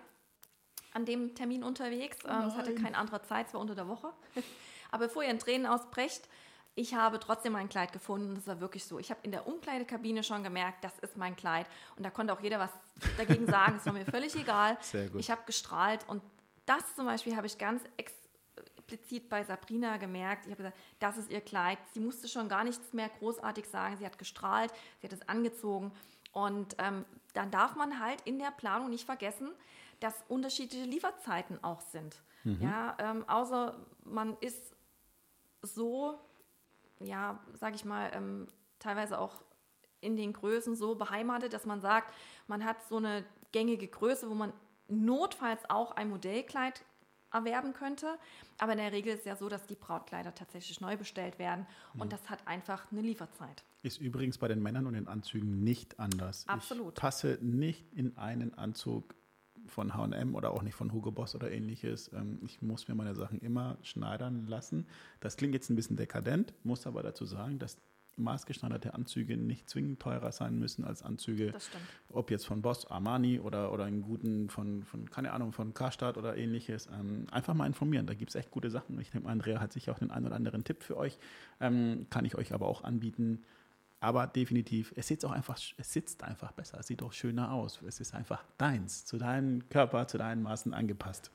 [0.93, 2.19] an dem Termin unterwegs.
[2.25, 4.13] Ähm, es hatte keine andere Zeit, es war unter der Woche.
[4.91, 6.29] Aber bevor ihr in Tränen ausbrecht,
[6.75, 8.35] ich habe trotzdem mein Kleid gefunden.
[8.35, 8.97] Das war wirklich so.
[8.97, 11.67] Ich habe in der Umkleidekabine schon gemerkt, das ist mein Kleid.
[11.95, 12.71] Und da konnte auch jeder was
[13.17, 13.75] dagegen sagen.
[13.77, 14.77] Es war mir völlig egal.
[14.81, 15.19] Sehr gut.
[15.19, 16.07] Ich habe gestrahlt.
[16.07, 16.23] Und
[16.65, 20.45] das zum Beispiel habe ich ganz explizit bei Sabrina gemerkt.
[20.45, 21.77] Ich habe gesagt, das ist ihr Kleid.
[21.93, 23.97] Sie musste schon gar nichts mehr großartig sagen.
[23.97, 25.91] Sie hat gestrahlt, sie hat es angezogen.
[26.31, 29.51] Und ähm, dann darf man halt in der Planung nicht vergessen,
[29.99, 32.23] dass unterschiedliche Lieferzeiten auch sind.
[32.43, 32.61] Mhm.
[32.61, 34.75] Ja, ähm, außer man ist
[35.61, 36.19] so
[37.05, 38.47] ja, sage ich mal, ähm,
[38.79, 39.41] teilweise auch
[40.01, 42.13] in den Größen so beheimatet, dass man sagt,
[42.47, 44.51] man hat so eine gängige Größe, wo man
[44.87, 46.83] notfalls auch ein Modellkleid
[47.31, 48.17] erwerben könnte.
[48.59, 51.65] Aber in der Regel ist es ja so, dass die Brautkleider tatsächlich neu bestellt werden
[51.93, 52.09] und mhm.
[52.09, 53.63] das hat einfach eine Lieferzeit.
[53.81, 56.47] Ist übrigens bei den Männern und den Anzügen nicht anders.
[56.47, 56.93] Absolut.
[56.93, 59.15] Ich passe nicht in einen Anzug
[59.67, 62.11] von H&M oder auch nicht von Hugo Boss oder ähnliches.
[62.13, 64.87] Ähm, ich muss mir meine Sachen immer schneidern lassen.
[65.19, 67.77] Das klingt jetzt ein bisschen dekadent, muss aber dazu sagen, dass
[68.17, 71.53] maßgeschneiderte Anzüge nicht zwingend teurer sein müssen als Anzüge,
[72.09, 76.17] ob jetzt von Boss, Armani oder, oder einen guten von, von, keine Ahnung, von Karstadt
[76.17, 76.87] oder ähnliches.
[76.87, 78.99] Ähm, einfach mal informieren, da gibt es echt gute Sachen.
[78.99, 81.17] Ich denke, Andrea hat sicher auch den einen oder anderen Tipp für euch,
[81.59, 83.43] ähm, kann ich euch aber auch anbieten.
[84.03, 87.81] Aber definitiv, es sitzt auch einfach, es sitzt einfach besser, es sieht auch schöner aus.
[87.83, 91.31] Es ist einfach deins, zu deinem Körper, zu deinen Maßen angepasst.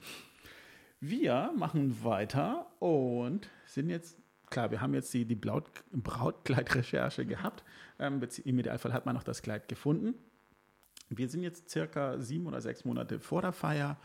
[1.01, 4.19] Wir machen weiter und sind jetzt,
[4.51, 7.65] klar, wir haben jetzt die, die Brautkleidrecherche gehabt.
[7.99, 10.13] Ähm, Im Idealfall hat man noch das Kleid gefunden.
[11.09, 13.97] Wir sind jetzt circa sieben oder sechs Monate vor der Feier.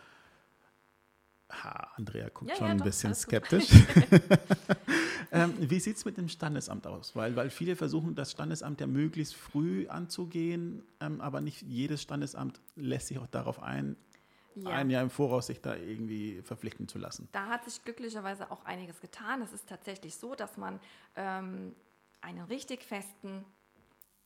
[1.51, 3.67] Ha, Andrea guckt ja, schon ja, ein doch, bisschen skeptisch.
[5.31, 7.15] Ähm, wie sieht es mit dem Standesamt aus?
[7.15, 12.59] Weil, weil viele versuchen, das Standesamt ja möglichst früh anzugehen, ähm, aber nicht jedes Standesamt
[12.75, 13.95] lässt sich auch darauf ein,
[14.55, 14.69] ja.
[14.69, 17.27] ein Jahr im Voraus sich da irgendwie verpflichten zu lassen.
[17.31, 19.41] Da hat sich glücklicherweise auch einiges getan.
[19.41, 20.79] Es ist tatsächlich so, dass man
[21.15, 21.75] ähm,
[22.21, 23.45] einen richtig festen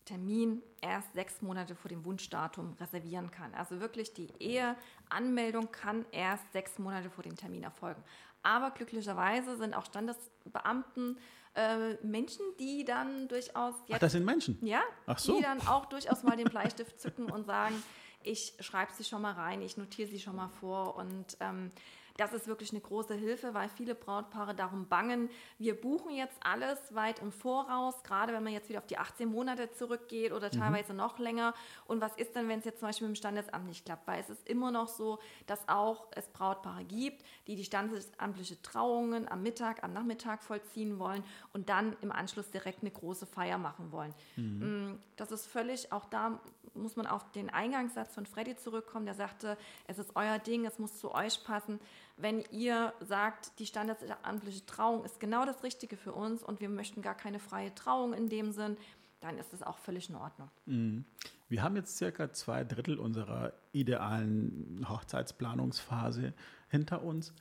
[0.08, 3.54] Termin erst sechs Monate vor dem Wunschdatum reservieren kann.
[3.54, 8.02] Also wirklich die Eheanmeldung kann erst sechs Monate vor dem Termin erfolgen.
[8.44, 11.18] Aber glücklicherweise sind auch Standesbeamten
[11.56, 14.58] äh, Menschen, die dann durchaus jetzt, Ach, das sind Menschen?
[14.62, 15.38] Ja, Ach so.
[15.38, 17.76] die dann auch durchaus mal den Bleistift zücken und sagen,
[18.24, 21.72] ich schreibe sie schon mal rein, ich notiere sie schon mal vor und ähm,
[22.18, 26.94] das ist wirklich eine große Hilfe, weil viele Brautpaare darum bangen, wir buchen jetzt alles
[26.94, 30.60] weit im Voraus, gerade wenn man jetzt wieder auf die 18 Monate zurückgeht oder mhm.
[30.60, 30.98] teilweise mhm.
[30.98, 31.54] noch länger.
[31.86, 34.08] Und was ist denn, wenn es jetzt zum Beispiel mit dem Standesamt nicht klappt?
[34.08, 39.28] Weil es ist immer noch so, dass auch es Brautpaare gibt, die die standesamtliche Trauungen
[39.32, 43.92] am Mittag, am Nachmittag vollziehen wollen und dann im Anschluss direkt eine große Feier machen
[43.92, 44.14] wollen.
[44.36, 44.88] Mhm.
[44.92, 46.40] Mm, das ist völlig, auch da
[46.74, 50.80] muss man auf den Eingangssatz von Freddy zurückkommen, der sagte, es ist euer Ding, es
[50.80, 51.80] muss zu euch passen
[52.18, 57.02] wenn ihr sagt, die standesamtliche Trauung ist genau das Richtige für uns und wir möchten
[57.02, 58.76] gar keine freie Trauung in dem Sinn,
[59.20, 60.50] dann ist das auch völlig in Ordnung.
[60.66, 61.06] Mhm.
[61.48, 66.34] Wir haben jetzt circa zwei Drittel unserer idealen Hochzeitsplanungsphase
[66.70, 67.34] hinter uns.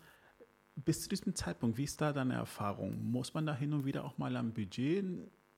[0.77, 3.03] Bis zu diesem Zeitpunkt, wie ist da deine Erfahrung?
[3.11, 5.05] Muss man da hin und wieder auch mal am Budget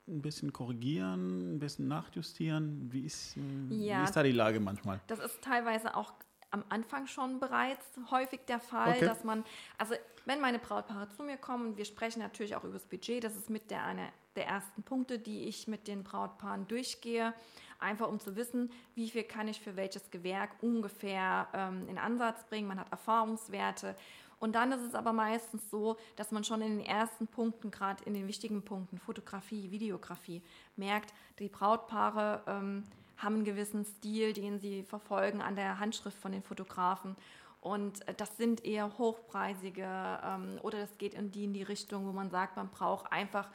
[0.08, 2.88] ein bisschen korrigieren, ein bisschen nachjustieren?
[2.92, 3.36] Wie ist,
[3.70, 5.00] ja, wie ist da die Lage manchmal?
[5.06, 6.12] Das ist teilweise auch
[6.50, 9.04] am Anfang schon bereits häufig der Fall, okay.
[9.04, 9.44] dass man,
[9.76, 9.94] also
[10.24, 13.50] wenn meine Brautpaare zu mir kommen, wir sprechen natürlich auch über das Budget, das ist
[13.50, 17.34] mit der eine der ersten Punkte, die ich mit den Brautpaaren durchgehe,
[17.80, 22.44] einfach um zu wissen, wie viel kann ich für welches Gewerk ungefähr ähm, in Ansatz
[22.44, 22.68] bringen.
[22.68, 23.96] Man hat Erfahrungswerte.
[24.40, 28.04] Und dann ist es aber meistens so, dass man schon in den ersten Punkten, gerade
[28.04, 30.42] in den wichtigen Punkten, Fotografie, Videografie,
[30.76, 32.84] merkt, die Brautpaare ähm,
[33.16, 37.16] haben einen gewissen Stil, den sie verfolgen an der Handschrift von den Fotografen.
[37.60, 42.06] Und äh, das sind eher hochpreisige ähm, oder das geht in die, in die Richtung,
[42.06, 43.48] wo man sagt, man braucht einfach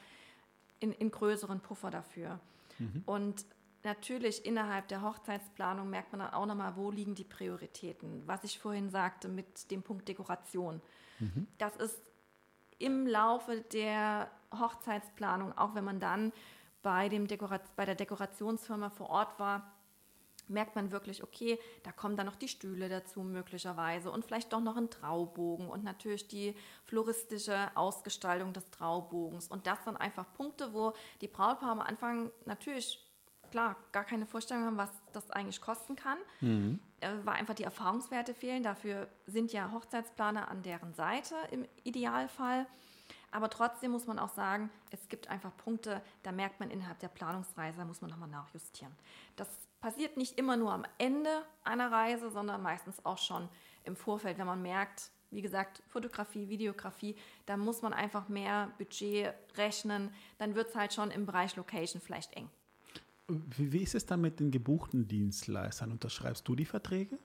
[0.79, 2.39] in, in größeren Puffer dafür.
[2.79, 3.03] Mhm.
[3.05, 3.45] Und
[3.83, 8.23] natürlich innerhalb der Hochzeitsplanung merkt man dann auch nochmal, wo liegen die Prioritäten.
[8.25, 10.81] Was ich vorhin sagte mit dem Punkt Dekoration.
[11.19, 11.47] Mhm.
[11.57, 11.99] Das ist
[12.79, 16.31] im Laufe der Hochzeitsplanung, auch wenn man dann
[16.81, 17.27] bei, dem
[17.75, 19.73] bei der Dekorationsfirma vor Ort war,
[20.47, 24.59] merkt man wirklich, okay, da kommen dann noch die Stühle dazu möglicherweise und vielleicht doch
[24.59, 29.47] noch ein Traubogen und natürlich die floristische Ausgestaltung des Traubogens.
[29.47, 32.99] Und das sind einfach Punkte, wo die Brautpaare am Anfang natürlich,
[33.53, 36.79] klar, gar keine Vorstellung haben, was das eigentlich kosten kann, mhm.
[37.01, 38.63] äh, weil einfach die Erfahrungswerte fehlen.
[38.63, 42.65] Dafür sind ja Hochzeitsplaner an deren Seite im Idealfall.
[43.29, 47.09] Aber trotzdem muss man auch sagen, es gibt einfach Punkte, da merkt man innerhalb der
[47.09, 48.93] Planungsreise, da muss man nochmal nachjustieren.
[49.35, 49.47] Das
[49.81, 51.29] passiert nicht immer nur am Ende
[51.63, 53.49] einer Reise, sondern meistens auch schon
[53.83, 59.33] im Vorfeld, wenn man merkt, wie gesagt, Fotografie, Videografie, da muss man einfach mehr Budget
[59.57, 62.49] rechnen, dann wird es halt schon im Bereich Location vielleicht eng.
[63.27, 65.91] Wie, wie ist es dann mit den gebuchten Dienstleistern?
[65.91, 67.17] Unterschreibst du die Verträge?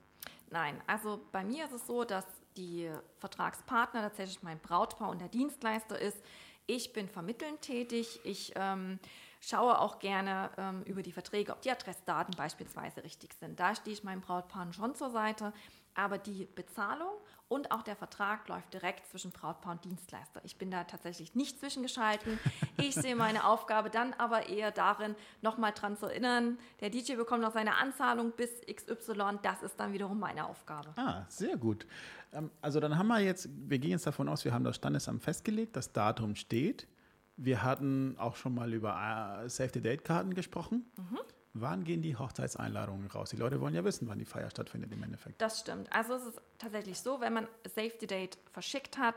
[0.49, 2.25] Nein, also bei mir ist es so, dass
[2.57, 6.17] die Vertragspartner tatsächlich mein Brautpaar und der Dienstleister ist.
[6.65, 8.19] Ich bin vermittelnd tätig.
[8.23, 8.99] Ich ähm,
[9.41, 13.59] schaue auch gerne ähm, über die Verträge, ob die Adressdaten beispielsweise richtig sind.
[13.59, 15.53] Da stehe ich meinem Brautpaar schon zur Seite.
[15.95, 17.11] Aber die Bezahlung
[17.49, 20.39] und auch der Vertrag läuft direkt zwischen Brautpaar und Dienstleister.
[20.43, 22.39] Ich bin da tatsächlich nicht zwischengeschalten.
[22.77, 27.41] Ich sehe meine Aufgabe dann aber eher darin, nochmal dran zu erinnern, der DJ bekommt
[27.41, 29.39] noch seine Anzahlung bis XY.
[29.41, 30.93] Das ist dann wiederum meine Aufgabe.
[30.95, 31.87] Ah, sehr gut.
[32.31, 35.23] Ähm, also dann haben wir jetzt, wir gehen jetzt davon aus, wir haben das Standesamt
[35.23, 36.87] festgelegt, das Datum steht.
[37.35, 40.85] Wir hatten auch schon mal über äh, Safety-Date-Karten gesprochen.
[40.97, 41.19] Mhm.
[41.53, 43.31] Wann gehen die Hochzeitseinladungen raus?
[43.31, 45.41] Die Leute wollen ja wissen, wann die Feier stattfindet im Endeffekt.
[45.41, 45.91] Das stimmt.
[45.91, 49.15] Also es ist tatsächlich so, wenn man Safety Date verschickt hat,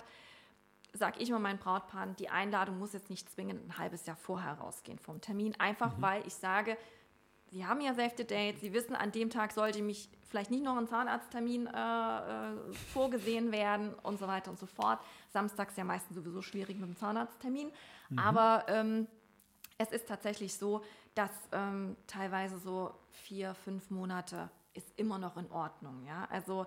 [0.95, 4.55] sage ich mal meinen Brautpaaren, die Einladung muss jetzt nicht zwingend ein halbes Jahr vorher
[4.55, 6.03] rausgehen vom Termin, einfach mhm.
[6.03, 6.77] weil ich sage,
[7.51, 10.75] Sie haben ja Safety Date, Sie wissen, an dem Tag sollte mich vielleicht nicht noch
[10.79, 14.99] ein Zahnarzttermin äh, äh, vorgesehen werden und so weiter und so fort.
[15.35, 17.71] Samstags ja meistens sowieso schwierig mit dem Zahnarzttermin.
[18.09, 18.19] Mhm.
[18.19, 19.07] Aber ähm,
[19.77, 20.83] es ist tatsächlich so,
[21.15, 26.05] dass ähm, teilweise so vier, fünf Monate ist immer noch in Ordnung.
[26.07, 26.27] Ja?
[26.31, 26.67] Also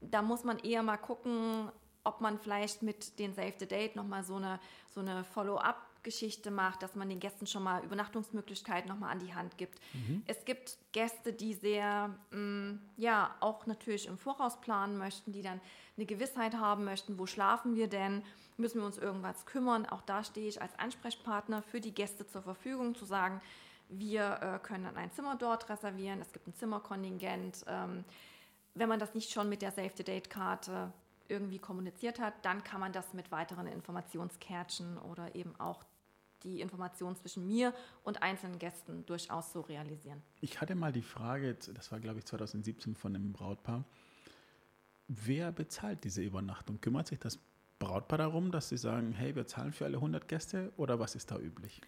[0.00, 1.70] da muss man eher mal gucken,
[2.04, 4.60] ob man vielleicht mit den Save the Date nochmal so eine,
[4.94, 9.58] so eine Follow-up-Geschichte macht, dass man den Gästen schon mal Übernachtungsmöglichkeiten nochmal an die Hand
[9.58, 9.80] gibt.
[9.92, 10.22] Mhm.
[10.26, 15.42] Es gibt Gäste, die sehr, mh, mm, ja, auch natürlich im Voraus planen möchten, die
[15.42, 15.60] dann
[15.96, 18.22] eine Gewissheit haben möchten, wo schlafen wir denn,
[18.56, 19.86] müssen wir uns irgendwas kümmern.
[19.86, 23.40] Auch da stehe ich als Ansprechpartner für die Gäste zur Verfügung, zu sagen,
[23.88, 27.64] wir äh, können ein Zimmer dort reservieren, es gibt ein Zimmerkontingent.
[27.68, 28.04] Ähm,
[28.74, 30.92] wenn man das nicht schon mit der Save-the-Date-Karte
[31.28, 35.84] irgendwie kommuniziert hat, dann kann man das mit weiteren Informationskärtchen oder eben auch
[36.42, 40.22] die Information zwischen mir und einzelnen Gästen durchaus so realisieren.
[40.40, 43.84] Ich hatte mal die Frage, das war glaube ich 2017 von einem Brautpaar,
[45.08, 46.80] wer bezahlt diese Übernachtung?
[46.80, 47.38] Kümmert sich das
[47.78, 51.30] Brautpaar darum, dass sie sagen, hey, wir zahlen für alle 100 Gäste oder was ist
[51.30, 51.80] da üblich?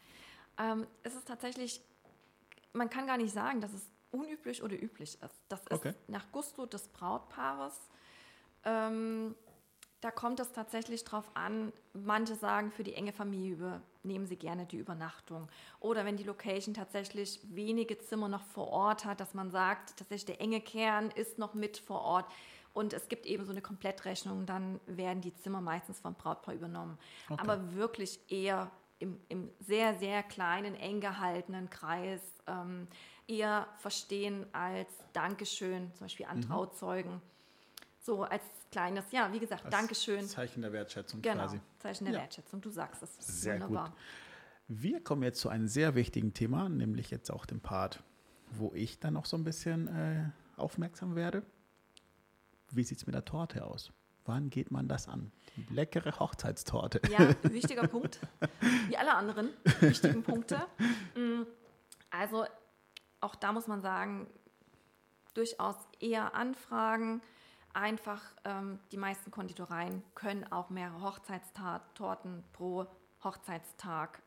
[0.59, 1.81] Ähm, es ist tatsächlich,
[2.73, 5.41] man kann gar nicht sagen, dass es unüblich oder üblich ist.
[5.49, 5.95] Das ist okay.
[6.07, 7.89] nach Gusto des Brautpaares.
[8.65, 9.35] Ähm,
[10.01, 11.73] da kommt es tatsächlich drauf an.
[11.93, 15.49] Manche sagen, für die enge Familie nehmen sie gerne die Übernachtung.
[15.81, 20.27] Oder wenn die Location tatsächlich wenige Zimmer noch vor Ort hat, dass man sagt, tatsächlich
[20.27, 22.27] der enge Kern ist noch mit vor Ort.
[22.75, 26.97] Und es gibt eben so eine Komplettrechnung, dann werden die Zimmer meistens vom Brautpaar übernommen.
[27.29, 27.41] Okay.
[27.41, 32.89] Aber wirklich eher im, im, sehr, sehr kleinen, eng gehaltenen Kreis ähm,
[33.27, 36.43] eher verstehen als Dankeschön, zum Beispiel an mhm.
[36.43, 37.21] Trauzeugen.
[38.01, 40.27] So als kleines, ja, wie gesagt, als Dankeschön.
[40.27, 41.61] Zeichen der Wertschätzung genau, quasi.
[41.79, 42.21] Zeichen der ja.
[42.21, 43.43] Wertschätzung, du sagst es.
[43.43, 43.91] Sehr Wunderbar.
[43.91, 43.99] gut.
[44.69, 48.03] Wir kommen jetzt zu einem sehr wichtigen Thema, nämlich jetzt auch dem Part,
[48.51, 51.43] wo ich dann noch so ein bisschen äh, aufmerksam werde.
[52.71, 53.93] Wie sieht es mit der Torte aus?
[54.29, 55.33] Wann geht man das an?
[55.57, 57.01] Die leckere Hochzeitstorte.
[57.11, 58.21] Ja, wichtiger Punkt.
[58.89, 59.49] Wie alle anderen
[59.81, 60.67] wichtigen Punkte.
[61.17, 61.45] Mm,
[62.11, 62.45] also
[63.21, 64.27] auch da muss man sagen,
[65.35, 67.23] durchaus eher anfragen
[67.73, 72.87] einfach, ähm, die meisten Konditoreien können auch mehrere Hochzeitstorten pro
[73.25, 74.23] Hochzeitstag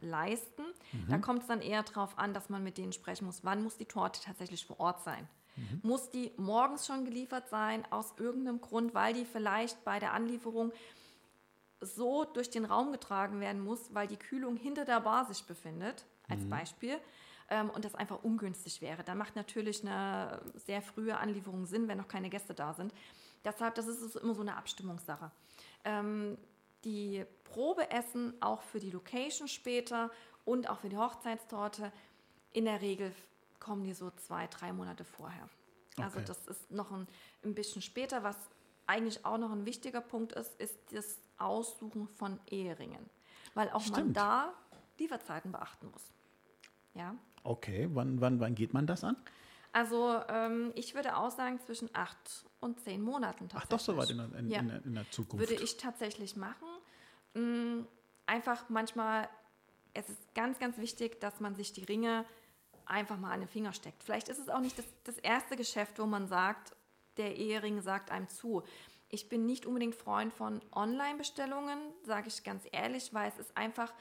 [0.00, 0.62] leisten.
[0.92, 1.08] Mhm.
[1.08, 3.76] Da kommt es dann eher darauf an, dass man mit denen sprechen muss, wann muss
[3.76, 5.28] die Torte tatsächlich vor Ort sein.
[5.56, 5.80] Mhm.
[5.82, 10.72] Muss die morgens schon geliefert sein, aus irgendeinem Grund, weil die vielleicht bei der Anlieferung
[11.80, 16.04] so durch den Raum getragen werden muss, weil die Kühlung hinter der Bar sich befindet,
[16.28, 16.50] als mhm.
[16.50, 16.98] Beispiel
[17.50, 19.04] ähm, und das einfach ungünstig wäre.
[19.04, 22.92] Da macht natürlich eine sehr frühe Anlieferung Sinn, wenn noch keine Gäste da sind.
[23.44, 25.30] Deshalb, das ist immer so eine Abstimmungssache.
[25.84, 26.36] Ähm,
[26.84, 30.10] die Probeessen auch für die Location später
[30.44, 31.92] und auch für die Hochzeitstorte,
[32.52, 33.12] in der Regel
[33.66, 35.48] kommen die so zwei, drei Monate vorher.
[35.96, 36.26] Also okay.
[36.28, 37.08] das ist noch ein,
[37.44, 38.22] ein bisschen später.
[38.22, 38.36] Was
[38.86, 43.10] eigentlich auch noch ein wichtiger Punkt ist, ist das Aussuchen von Eheringen.
[43.54, 43.96] Weil auch Stimmt.
[43.96, 44.52] man da
[44.98, 46.04] Lieferzeiten beachten muss.
[46.94, 47.16] Ja.
[47.42, 49.16] Okay, wann, wann, wann geht man das an?
[49.72, 53.64] Also ähm, ich würde auch sagen zwischen acht und zehn Monaten tatsächlich.
[53.64, 54.60] Ach, doch so weit in, in, ja.
[54.60, 55.48] in, der, in der Zukunft.
[55.48, 56.68] Würde ich tatsächlich machen.
[57.34, 57.86] Mhm,
[58.26, 59.28] einfach manchmal,
[59.92, 62.24] es ist ganz, ganz wichtig, dass man sich die Ringe
[62.86, 64.02] einfach mal an den Finger steckt.
[64.02, 66.74] Vielleicht ist es auch nicht das, das erste Geschäft, wo man sagt,
[67.16, 68.62] der Ehering sagt einem zu.
[69.08, 73.92] Ich bin nicht unbedingt Freund von Online-Bestellungen, sage ich ganz ehrlich, weil es ist einfach,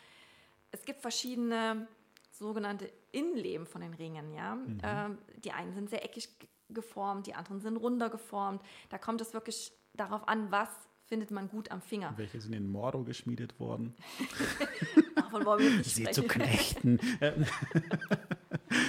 [0.71, 1.87] es gibt verschiedene
[2.31, 4.33] sogenannte Innenleben von den Ringen.
[4.33, 4.55] Ja?
[4.55, 4.79] Mhm.
[4.83, 6.29] Ähm, die einen sind sehr eckig
[6.69, 8.61] geformt, die anderen sind runder geformt.
[8.89, 10.69] Da kommt es wirklich darauf an, was
[11.05, 12.13] findet man gut am Finger.
[12.17, 13.95] Welche sind in Mordo geschmiedet worden?
[15.15, 16.99] Davon wollen wir nicht Sie zu knechten.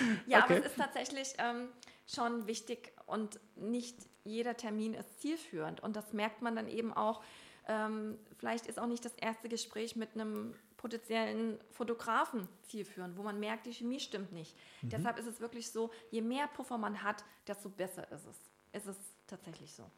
[0.27, 0.55] ja, okay.
[0.55, 1.69] aber es ist tatsächlich ähm,
[2.07, 5.81] schon wichtig und nicht jeder Termin ist zielführend.
[5.81, 7.23] Und das merkt man dann eben auch.
[7.69, 13.40] Ähm, vielleicht ist auch nicht das erste Gespräch mit einem potenziellen Fotografen zielführend, wo man
[13.40, 14.55] merkt, die Chemie stimmt nicht.
[14.83, 14.90] Mhm.
[14.90, 18.37] Deshalb ist es wirklich so, je mehr Puffer man hat, desto besser ist es.
[18.73, 19.90] Es ist tatsächlich so.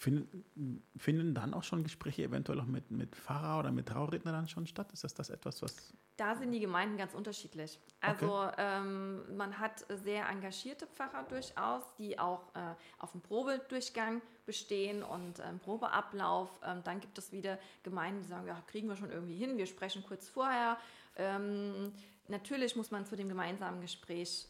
[0.00, 4.48] Finden, finden dann auch schon Gespräche eventuell auch mit, mit Pfarrer oder mit Trauredner dann
[4.48, 4.90] schon statt?
[4.94, 5.92] Ist das, das etwas, was.
[6.16, 7.78] Da sind die Gemeinden ganz unterschiedlich.
[8.00, 8.54] Also okay.
[8.56, 15.38] ähm, man hat sehr engagierte Pfarrer durchaus, die auch äh, auf dem Probedurchgang bestehen und
[15.40, 16.48] ähm, Probeablauf.
[16.64, 19.66] Ähm, dann gibt es wieder Gemeinden, die sagen, ja, kriegen wir schon irgendwie hin, wir
[19.66, 20.78] sprechen kurz vorher.
[21.16, 21.92] Ähm,
[22.26, 24.48] natürlich muss man zu dem gemeinsamen Gespräch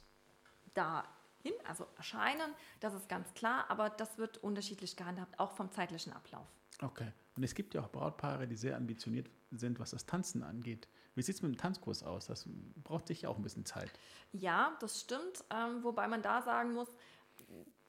[0.75, 1.05] da
[1.43, 6.13] hin, also erscheinen, das ist ganz klar, aber das wird unterschiedlich gehandhabt, auch vom zeitlichen
[6.13, 6.47] Ablauf.
[6.83, 7.13] Okay.
[7.37, 10.89] Und es gibt ja auch Brautpaare, die sehr ambitioniert sind, was das Tanzen angeht.
[11.15, 12.27] Wie sieht es mit dem Tanzkurs aus?
[12.27, 12.47] Das
[12.85, 13.91] braucht sich ja auch ein bisschen Zeit.
[14.33, 15.45] Ja, das stimmt.
[15.51, 16.89] Ähm, wobei man da sagen muss,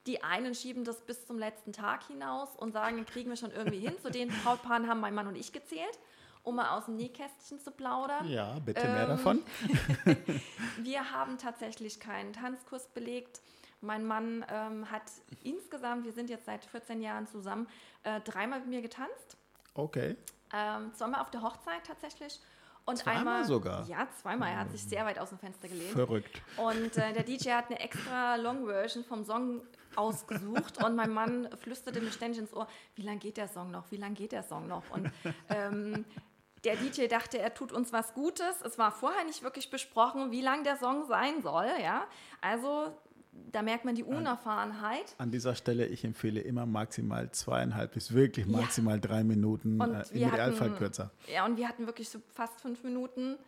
[0.06, 3.78] die einen schieben das bis zum letzten Tag hinaus und sagen, kriegen wir schon irgendwie
[3.78, 3.94] hin.
[4.00, 5.98] Zu den Brautpaaren haben mein Mann und ich gezählt
[6.42, 8.28] um mal aus dem Nähkästchen zu plaudern.
[8.28, 9.42] Ja, bitte mehr ähm, davon.
[10.78, 13.40] wir haben tatsächlich keinen Tanzkurs belegt.
[13.80, 15.02] Mein Mann ähm, hat
[15.42, 17.66] insgesamt, wir sind jetzt seit 14 Jahren zusammen,
[18.04, 19.36] äh, dreimal mit mir getanzt.
[19.74, 20.16] Okay.
[20.52, 22.38] Ähm, zweimal auf der Hochzeit tatsächlich.
[22.84, 23.86] Und zweimal einmal, sogar?
[23.86, 24.50] Ja, zweimal.
[24.50, 25.92] Er hat sich sehr weit aus dem Fenster gelehnt.
[25.92, 26.42] Verrückt.
[26.56, 29.62] Und äh, der DJ hat eine extra Long-Version vom Song
[29.94, 33.90] ausgesucht und mein Mann flüsterte mir ständig ins Ohr, wie lange geht der Song noch,
[33.90, 34.82] wie lange geht der Song noch?
[34.90, 35.10] Und
[35.50, 36.04] ähm,
[36.64, 38.60] der DJ dachte, er tut uns was Gutes.
[38.64, 41.68] Es war vorher nicht wirklich besprochen, wie lang der Song sein soll.
[41.82, 42.06] Ja?
[42.40, 42.92] Also
[43.32, 45.14] da merkt man die Unerfahrenheit.
[45.18, 49.00] An dieser Stelle, ich empfehle immer maximal zweieinhalb bis wirklich maximal ja.
[49.00, 51.10] drei Minuten, äh, im Idealfall hatten, kürzer.
[51.32, 53.38] Ja, und wir hatten wirklich so fast fünf Minuten.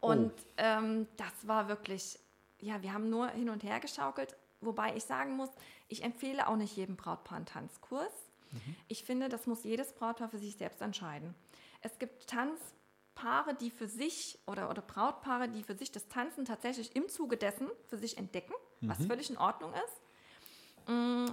[0.00, 0.44] Und oh.
[0.56, 2.18] ähm, das war wirklich,
[2.60, 4.36] ja, wir haben nur hin und her geschaukelt.
[4.60, 5.50] Wobei ich sagen muss,
[5.88, 8.12] ich empfehle auch nicht jedem Brautpaar einen Tanzkurs.
[8.50, 8.76] Mhm.
[8.88, 11.34] Ich finde, das muss jedes Brautpaar für sich selbst entscheiden.
[11.80, 16.94] Es gibt Tanzpaare, die für sich oder, oder Brautpaare, die für sich das Tanzen tatsächlich
[16.96, 18.88] im Zuge dessen für sich entdecken, mhm.
[18.88, 20.88] was völlig in Ordnung ist.
[20.88, 21.26] Mm,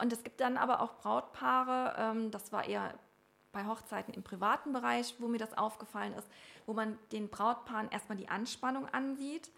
[0.00, 2.94] und es gibt dann aber auch Brautpaare, ähm, das war eher
[3.50, 6.28] bei Hochzeiten im privaten Bereich, wo mir das aufgefallen ist,
[6.66, 9.50] wo man den Brautpaaren erstmal die Anspannung ansieht,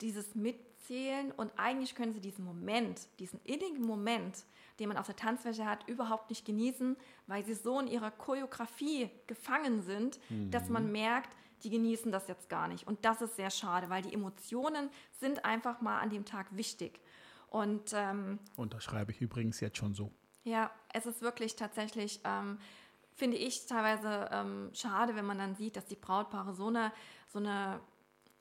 [0.00, 4.44] dieses Mitzählen und eigentlich können sie diesen Moment, diesen innigen Moment,
[4.78, 9.10] den man auf der Tanzfläche hat, überhaupt nicht genießen, weil sie so in ihrer Choreografie
[9.26, 10.50] gefangen sind, mhm.
[10.50, 11.30] dass man merkt,
[11.62, 12.86] die genießen das jetzt gar nicht.
[12.86, 17.00] Und das ist sehr schade, weil die Emotionen sind einfach mal an dem Tag wichtig.
[17.48, 20.10] Und ähm, unterschreibe ich übrigens jetzt schon so.
[20.42, 22.58] Ja, es ist wirklich tatsächlich, ähm,
[23.14, 26.92] finde ich teilweise ähm, schade, wenn man dann sieht, dass die Brautpaare so eine,
[27.28, 27.80] so eine,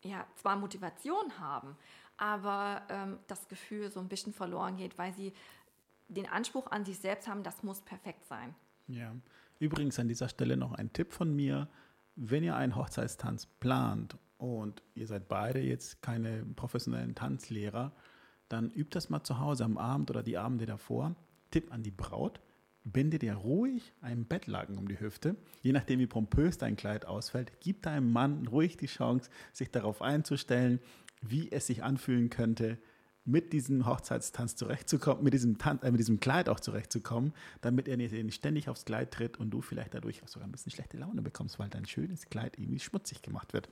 [0.03, 1.75] ja, zwar Motivation haben,
[2.17, 5.33] aber ähm, das Gefühl so ein bisschen verloren geht, weil sie
[6.09, 8.53] den Anspruch an sich selbst haben, das muss perfekt sein.
[8.87, 9.15] Ja,
[9.59, 11.67] übrigens an dieser Stelle noch ein Tipp von mir.
[12.15, 17.93] Wenn ihr einen Hochzeitstanz plant und ihr seid beide jetzt keine professionellen Tanzlehrer,
[18.49, 21.15] dann übt das mal zu Hause am Abend oder die Abende davor.
[21.49, 22.39] Tipp an die Braut,
[22.83, 25.35] binde dir ruhig einen Bettlaken um die Hüfte.
[25.61, 30.01] Je nachdem, wie pompös dein Kleid ausfällt, gib deinem Mann ruhig die Chance, sich darauf
[30.01, 30.79] einzustellen,
[31.21, 32.77] wie es sich anfühlen könnte,
[33.25, 37.95] mit diesem Hochzeitstanz zurechtzukommen, mit diesem, Tan äh, mit diesem Kleid auch zurechtzukommen, damit er
[37.97, 41.21] nicht ständig aufs Kleid tritt und du vielleicht dadurch auch sogar ein bisschen schlechte Laune
[41.21, 43.69] bekommst, weil dein schönes Kleid irgendwie schmutzig gemacht wird.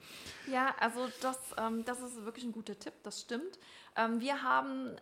[0.50, 3.60] Ja, also das, ähm, das ist wirklich ein guter Tipp, das stimmt.
[3.98, 4.96] Ähm, wir haben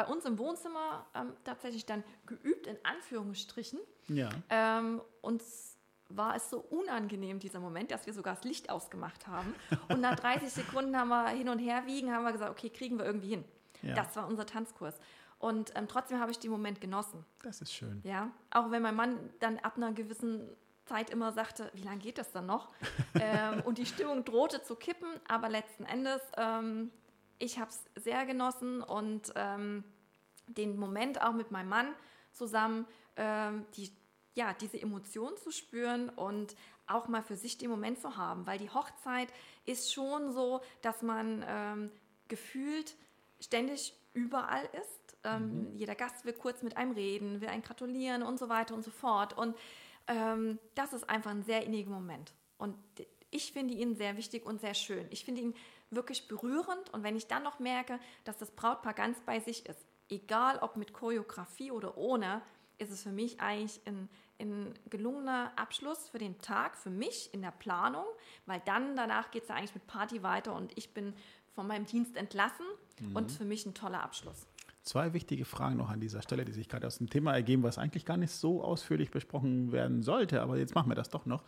[0.00, 3.78] bei uns im Wohnzimmer ähm, tatsächlich dann geübt, in Anführungsstrichen.
[4.08, 4.30] Ja.
[4.48, 5.76] Ähm, uns
[6.08, 9.54] war es so unangenehm, dieser Moment, dass wir sogar das Licht ausgemacht haben.
[9.88, 12.96] Und nach 30 Sekunden haben wir hin und her wiegen, haben wir gesagt, okay, kriegen
[12.98, 13.44] wir irgendwie hin.
[13.82, 13.94] Ja.
[13.94, 14.94] Das war unser Tanzkurs.
[15.38, 17.26] Und ähm, trotzdem habe ich den Moment genossen.
[17.42, 18.00] Das ist schön.
[18.02, 20.48] Ja, auch wenn mein Mann dann ab einer gewissen
[20.86, 22.70] Zeit immer sagte, wie lange geht das dann noch?
[23.20, 26.90] ähm, und die Stimmung drohte zu kippen, aber letzten Endes, ähm,
[27.40, 29.82] ich habe es sehr genossen und ähm,
[30.46, 31.94] den Moment auch mit meinem Mann
[32.32, 32.86] zusammen,
[33.16, 33.90] ähm, die,
[34.34, 36.54] ja, diese Emotion zu spüren und
[36.86, 39.32] auch mal für sich den Moment zu haben, weil die Hochzeit
[39.64, 41.90] ist schon so, dass man ähm,
[42.28, 42.94] gefühlt
[43.40, 45.16] ständig überall ist.
[45.24, 45.76] Ähm, mhm.
[45.76, 48.90] Jeder Gast will kurz mit einem reden, will einen gratulieren und so weiter und so
[48.90, 49.36] fort.
[49.36, 49.56] Und
[50.08, 52.32] ähm, das ist einfach ein sehr inniger Moment.
[52.58, 52.76] Und
[53.30, 55.06] ich finde ihn sehr wichtig und sehr schön.
[55.10, 55.54] Ich finde ihn
[55.90, 56.90] wirklich berührend.
[56.92, 60.76] Und wenn ich dann noch merke, dass das Brautpaar ganz bei sich ist, egal ob
[60.76, 62.42] mit Choreografie oder ohne,
[62.78, 64.08] ist es für mich eigentlich ein,
[64.40, 68.06] ein gelungener Abschluss für den Tag, für mich in der Planung,
[68.46, 71.14] weil dann danach geht es ja eigentlich mit Party weiter und ich bin
[71.54, 72.64] von meinem Dienst entlassen
[73.00, 73.16] mhm.
[73.16, 74.46] und für mich ein toller Abschluss.
[74.82, 77.76] Zwei wichtige Fragen noch an dieser Stelle, die sich gerade aus dem Thema ergeben, was
[77.76, 81.44] eigentlich gar nicht so ausführlich besprochen werden sollte, aber jetzt machen wir das doch noch.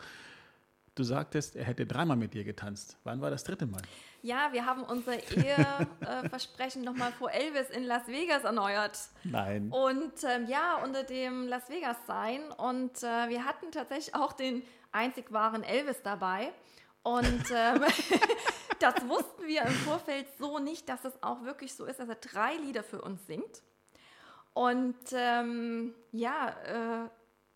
[0.94, 2.98] Du sagtest, er hätte dreimal mit dir getanzt.
[3.04, 3.80] Wann war das dritte Mal?
[4.20, 8.98] Ja, wir haben unser Eheversprechen nochmal vor Elvis in Las Vegas erneuert.
[9.24, 9.70] Nein.
[9.70, 12.42] Und ähm, ja, unter dem Las Vegas Sein.
[12.52, 14.62] Und äh, wir hatten tatsächlich auch den
[14.92, 16.52] einzig wahren Elvis dabei.
[17.02, 17.80] Und ähm,
[18.78, 22.16] das wussten wir im Vorfeld so nicht, dass es auch wirklich so ist, dass er
[22.16, 23.62] drei Lieder für uns singt.
[24.52, 27.08] Und ähm, ja, äh,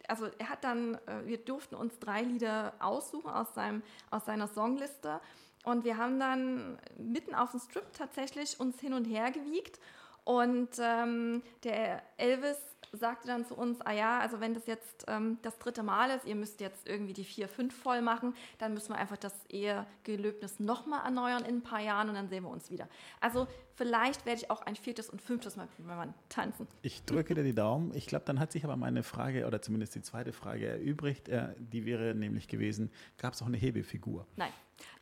[0.08, 4.48] also er hat dann, äh, wir durften uns drei Lieder aussuchen aus, seinem, aus seiner
[4.48, 5.20] Songliste.
[5.64, 9.80] Und wir haben dann mitten auf dem Strip tatsächlich uns hin und her gewiegt.
[10.26, 12.58] Und ähm, der Elvis
[12.90, 16.24] sagte dann zu uns, ah ja, also wenn das jetzt ähm, das dritte Mal ist,
[16.24, 20.58] ihr müsst jetzt irgendwie die vier, fünf voll machen, dann müssen wir einfach das Ehegelöbnis
[20.58, 22.88] nochmal erneuern in ein paar Jahren und dann sehen wir uns wieder.
[23.20, 23.46] Also
[23.76, 26.66] vielleicht werde ich auch ein viertes und fünftes Mal mit meinem Mann tanzen.
[26.82, 27.94] Ich drücke dir die Daumen.
[27.94, 31.28] Ich glaube, dann hat sich aber meine Frage oder zumindest die zweite Frage erübrigt.
[31.28, 34.26] Äh, die wäre nämlich gewesen, gab es auch eine Hebefigur?
[34.34, 34.50] Nein.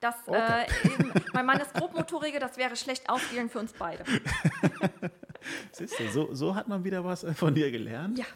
[0.01, 0.67] Das, okay.
[0.67, 4.05] äh, eben, mein Mann ist Grobmotoriker, das wäre schlecht ausgegangen für uns beide.
[5.73, 8.19] Siehst du, so, so hat man wieder was äh, von dir gelernt.
[8.19, 8.25] Ja.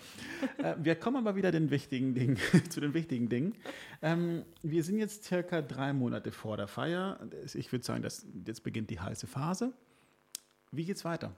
[0.59, 2.39] Äh, wir kommen aber wieder den wichtigen Dingen,
[2.71, 3.57] zu den wichtigen Dingen.
[4.03, 7.19] Ähm, wir sind jetzt circa drei Monate vor der Feier.
[7.55, 9.73] Ich würde sagen, dass jetzt beginnt die heiße Phase.
[10.71, 11.35] Wie geht's weiter?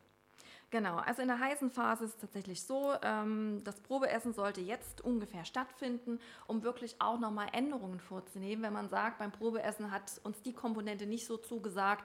[0.71, 5.01] Genau, also in der heißen Phase ist es tatsächlich so, ähm, das Probeessen sollte jetzt
[5.01, 8.63] ungefähr stattfinden, um wirklich auch nochmal Änderungen vorzunehmen.
[8.63, 12.05] Wenn man sagt, beim Probeessen hat uns die Komponente nicht so zugesagt,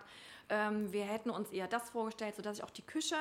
[0.50, 3.16] ähm, wir hätten uns eher das vorgestellt, sodass ich auch die Küche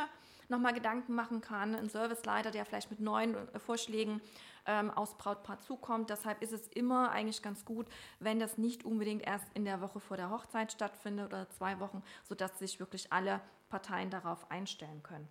[0.48, 4.22] nochmal Gedanken machen kann, ein Serviceleiter, der vielleicht mit neuen äh, Vorschlägen
[4.66, 6.08] ähm, aus Brautpaar zukommt.
[6.08, 7.86] Deshalb ist es immer eigentlich ganz gut,
[8.18, 12.02] wenn das nicht unbedingt erst in der Woche vor der Hochzeit stattfindet oder zwei Wochen,
[12.22, 13.42] sodass sich wirklich alle
[13.74, 15.26] Parteien darauf einstellen können.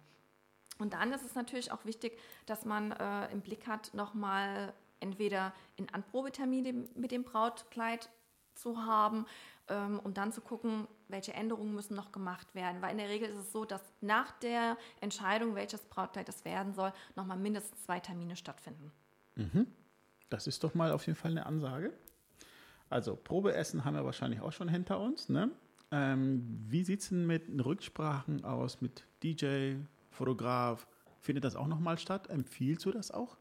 [0.78, 5.54] Und dann ist es natürlich auch wichtig, dass man äh, im Blick hat, nochmal entweder
[5.78, 8.10] in Anprobetermine mit dem Brautkleid
[8.54, 9.26] zu haben,
[9.70, 12.82] ähm, um dann zu gucken, welche Änderungen müssen noch gemacht werden.
[12.82, 16.74] Weil in der Regel ist es so, dass nach der Entscheidung, welches Brautkleid es werden
[16.74, 18.92] soll, nochmal mindestens zwei Termine stattfinden.
[19.36, 19.68] Mhm.
[20.30, 21.94] Das ist doch mal auf jeden Fall eine Ansage.
[22.90, 25.30] Also Probeessen haben wir wahrscheinlich auch schon hinter uns.
[25.30, 25.50] Ne?
[25.94, 29.76] Ähm, wie sieht es denn mit Rücksprachen aus mit DJ,
[30.10, 30.88] Fotograf?
[31.22, 32.32] Findet das auch nochmal statt?
[32.32, 33.38] Empfiehlst du das auch?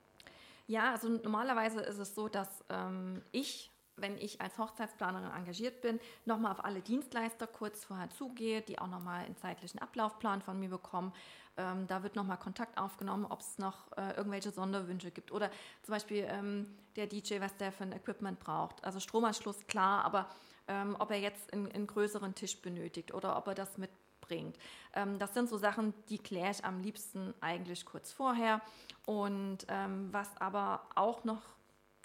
[0.66, 6.00] Ja, also normalerweise ist es so, dass ähm, ich wenn ich als Hochzeitsplanerin engagiert bin,
[6.24, 10.70] nochmal auf alle Dienstleister kurz vorher zugehe, die auch nochmal einen zeitlichen Ablaufplan von mir
[10.70, 11.12] bekommen.
[11.58, 15.30] Ähm, da wird nochmal Kontakt aufgenommen, ob es noch äh, irgendwelche Sonderwünsche gibt.
[15.30, 15.50] Oder
[15.82, 18.82] zum Beispiel ähm, der DJ, was der für ein Equipment braucht.
[18.82, 20.28] Also Stromanschluss, klar, aber
[20.68, 24.56] ähm, ob er jetzt einen, größeren Tisch benötigt oder ob er das mitbringt.
[24.94, 28.60] Ähm, das sind so Sachen, die kläre ich am liebsten eigentlich kurz vorher.
[29.06, 31.42] Und ähm, was aber auch noch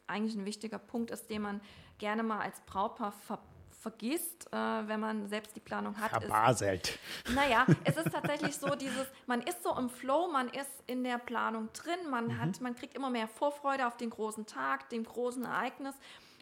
[0.07, 1.61] eigentlich ein wichtiger Punkt ist, den man
[1.97, 3.39] gerne mal als Brautpaar ver
[3.79, 6.09] vergisst, äh, wenn man selbst die Planung hat.
[6.09, 6.99] Verbaselt.
[7.25, 11.03] Ist, naja, es ist tatsächlich so, dieses, man ist so im Flow, man ist in
[11.03, 12.41] der Planung drin, man, mhm.
[12.41, 15.95] hat, man kriegt immer mehr Vorfreude auf den großen Tag, dem großen Ereignis.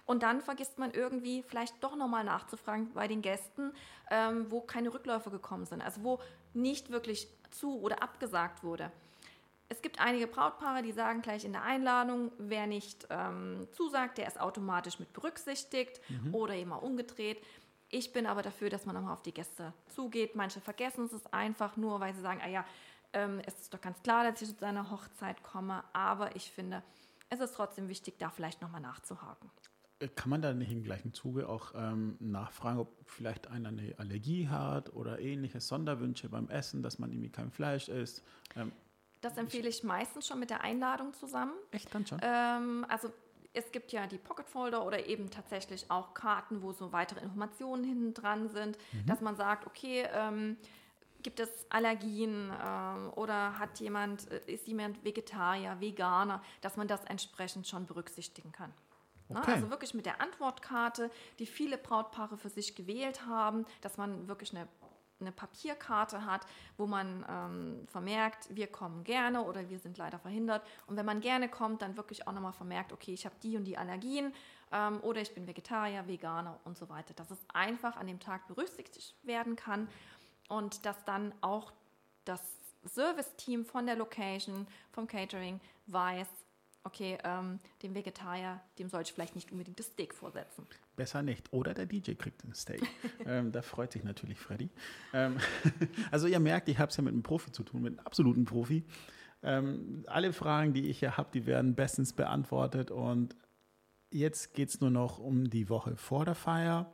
[0.06, 3.72] Und dann vergisst man irgendwie vielleicht doch nochmal nachzufragen bei den Gästen,
[4.12, 6.20] ähm, wo keine Rückläufe gekommen sind, also wo
[6.54, 8.92] nicht wirklich zu oder abgesagt wurde.
[9.68, 14.28] Es gibt einige Brautpaare, die sagen gleich in der Einladung, wer nicht ähm, zusagt, der
[14.28, 16.36] ist automatisch mit berücksichtigt mhm.
[16.36, 17.44] oder eben auch umgedreht.
[17.90, 20.36] Ich bin aber dafür, dass man nochmal auf die Gäste zugeht.
[20.36, 22.66] Manche vergessen es einfach nur, weil sie sagen, ah ja,
[23.14, 26.84] ähm, es ist doch ganz klar, dass ich zu seiner Hochzeit komme, aber ich finde,
[27.30, 29.50] es ist trotzdem wichtig, da vielleicht nochmal nachzuhaken.
[30.00, 33.96] Äh, kann man da nicht im gleichen Zuge auch ähm, nachfragen, ob vielleicht einer eine
[33.98, 38.24] Allergie hat oder ähnliche Sonderwünsche beim Essen, dass man irgendwie kein Fleisch isst?
[38.56, 38.72] Ähm,
[39.22, 41.54] das empfehle ich meistens schon mit der Einladung zusammen.
[41.72, 42.20] Echt dann schon?
[42.22, 43.10] Ähm, also
[43.54, 47.84] es gibt ja die Pocket Folder oder eben tatsächlich auch Karten, wo so weitere Informationen
[47.84, 49.06] hinten dran sind, mhm.
[49.06, 50.58] dass man sagt, okay, ähm,
[51.24, 57.04] gibt es Allergien ähm, oder hat jemand, äh, ist jemand Vegetarier, Veganer, dass man das
[57.06, 58.74] entsprechend schon berücksichtigen kann.
[59.30, 59.40] Ne?
[59.40, 59.54] Okay.
[59.54, 61.10] Also wirklich mit der Antwortkarte,
[61.40, 64.68] die viele Brautpaare für sich gewählt haben, dass man wirklich eine
[65.20, 66.46] eine Papierkarte hat,
[66.78, 70.62] wo man ähm, vermerkt, wir kommen gerne oder wir sind leider verhindert.
[70.88, 73.64] Und wenn man gerne kommt, dann wirklich auch nochmal vermerkt, okay, ich habe die und
[73.64, 74.34] die Allergien
[74.72, 77.14] ähm, oder ich bin Vegetarier, Veganer und so weiter.
[77.14, 79.88] Dass es einfach an dem Tag berücksichtigt werden kann
[80.50, 81.72] und dass dann auch
[82.26, 82.42] das
[82.86, 86.28] Service-Team von der Location, vom Catering weiß,
[86.86, 90.66] okay, ähm, dem Vegetarier, dem soll ich vielleicht nicht unbedingt das Steak vorsetzen.
[90.96, 91.52] Besser nicht.
[91.52, 92.82] Oder der DJ kriegt ein Steak.
[93.26, 94.70] ähm, da freut sich natürlich Freddy.
[95.14, 95.38] Ähm,
[96.12, 98.46] also ihr merkt, ich habe es ja mit einem Profi zu tun, mit einem absoluten
[98.46, 98.86] Profi.
[99.44, 102.92] Ähm, alle Fragen, die ich hier habe, die werden bestens beantwortet.
[102.92, 103.36] Und
[104.12, 106.94] jetzt geht es nur noch um die Woche vor der Feier.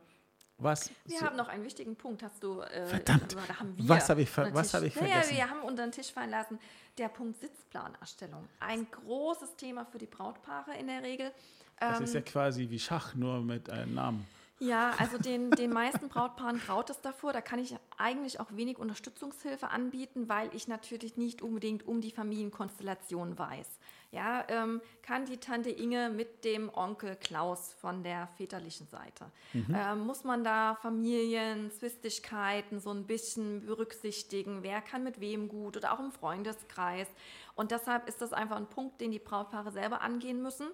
[0.58, 2.60] Was wir so haben noch einen wichtigen Punkt, hast du.
[2.60, 3.34] Äh, Verdammt.
[3.48, 5.32] Da haben wir was habe ich, ver was hab ich vergessen?
[5.32, 6.58] Naja, wir haben unter den Tisch fallen lassen,
[6.98, 8.48] der Punkt Sitzplanerstellung.
[8.60, 11.32] Ein großes Thema für die Brautpaare in der Regel.
[11.78, 14.26] Das ähm, ist ja ähm, quasi wie Schach, nur mit einem Namen.
[14.58, 17.32] Ja, also den, den meisten Brautpaaren graut es davor.
[17.32, 22.12] Da kann ich eigentlich auch wenig Unterstützungshilfe anbieten, weil ich natürlich nicht unbedingt um die
[22.12, 23.68] Familienkonstellation weiß.
[24.12, 29.24] Ja, ähm, kann die Tante Inge mit dem Onkel Klaus von der väterlichen Seite?
[29.54, 29.74] Mhm.
[29.74, 34.62] Ähm, muss man da Familien, Zwistigkeiten so ein bisschen berücksichtigen?
[34.62, 37.08] Wer kann mit wem gut oder auch im Freundeskreis?
[37.54, 40.68] Und deshalb ist das einfach ein Punkt, den die Brautpaare selber angehen müssen.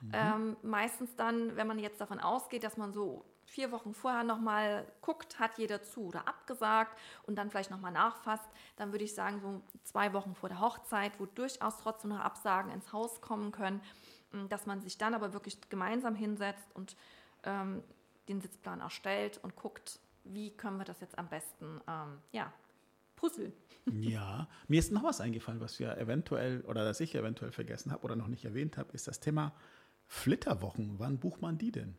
[0.00, 0.10] Mhm.
[0.12, 4.86] Ähm, meistens dann, wenn man jetzt davon ausgeht, dass man so vier Wochen vorher nochmal
[5.00, 9.40] guckt, hat jeder zu oder abgesagt und dann vielleicht nochmal nachfasst, dann würde ich sagen,
[9.40, 13.80] so zwei Wochen vor der Hochzeit, wo durchaus trotzdem noch Absagen ins Haus kommen können,
[14.32, 16.94] mm, dass man sich dann aber wirklich gemeinsam hinsetzt und
[17.44, 17.82] ähm,
[18.28, 22.52] den Sitzplan erstellt und guckt, wie können wir das jetzt am besten, ähm, ja,
[23.16, 23.52] puzzeln.
[23.90, 28.04] Ja, mir ist noch was eingefallen, was wir eventuell oder das ich eventuell vergessen habe
[28.04, 29.54] oder noch nicht erwähnt habe, ist das Thema
[30.08, 31.96] Flitterwochen, wann bucht man die denn?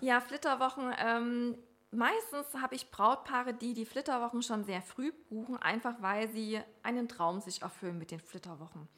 [0.00, 0.92] Ja, Flitterwochen.
[0.98, 1.56] Ähm,
[1.90, 7.08] meistens habe ich Brautpaare, die die Flitterwochen schon sehr früh buchen, einfach weil sie einen
[7.08, 8.88] Traum sich erfüllen mit den Flitterwochen.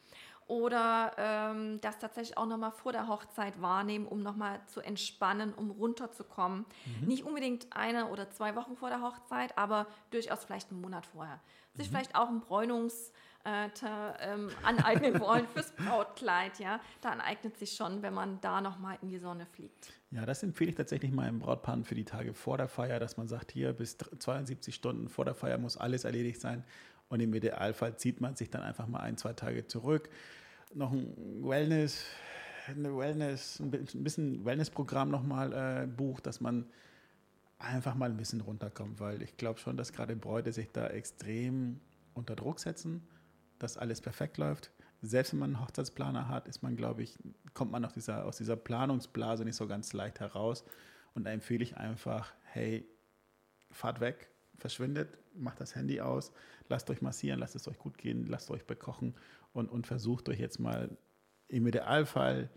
[0.49, 5.69] oder ähm, das tatsächlich auch nochmal vor der Hochzeit wahrnehmen, um nochmal zu entspannen, um
[5.69, 6.65] runterzukommen.
[6.85, 7.07] Mhm.
[7.07, 11.39] Nicht unbedingt eine oder zwei Wochen vor der Hochzeit, aber durchaus vielleicht einen Monat vorher.
[11.75, 11.91] Sich mhm.
[11.91, 13.11] vielleicht auch ein Bräunungs-
[13.49, 13.69] äh,
[14.21, 19.09] ähm, aneignen wollen fürs Brautkleid, ja, dann eignet sich schon, wenn man da nochmal in
[19.09, 19.93] die Sonne fliegt.
[20.11, 23.27] Ja, das empfehle ich tatsächlich meinem Brautpaaren für die Tage vor der Feier, dass man
[23.27, 26.63] sagt, hier bis 72 Stunden vor der Feier muss alles erledigt sein
[27.09, 30.09] und im Idealfall zieht man sich dann einfach mal ein, zwei Tage zurück.
[30.73, 32.05] Noch ein Wellness,
[32.67, 33.71] eine Wellness, ein
[34.03, 36.65] bisschen Wellnessprogramm nochmal äh, bucht, dass man
[37.57, 41.79] einfach mal ein bisschen runterkommt, weil ich glaube schon, dass gerade Bräute sich da extrem
[42.13, 43.01] unter Druck setzen
[43.59, 44.71] dass alles perfekt läuft.
[45.01, 47.17] Selbst wenn man einen Hochzeitsplaner hat, ist man, glaube ich,
[47.53, 50.65] kommt man aus dieser, aus dieser Planungsblase nicht so ganz leicht heraus.
[51.13, 52.85] Und da empfehle ich einfach, hey,
[53.71, 56.31] fahrt weg, verschwindet, macht das Handy aus,
[56.67, 59.15] lasst euch massieren, lasst es euch gut gehen, lasst euch bekochen
[59.53, 60.97] und, und versucht euch jetzt mal
[61.47, 62.49] im Idealfall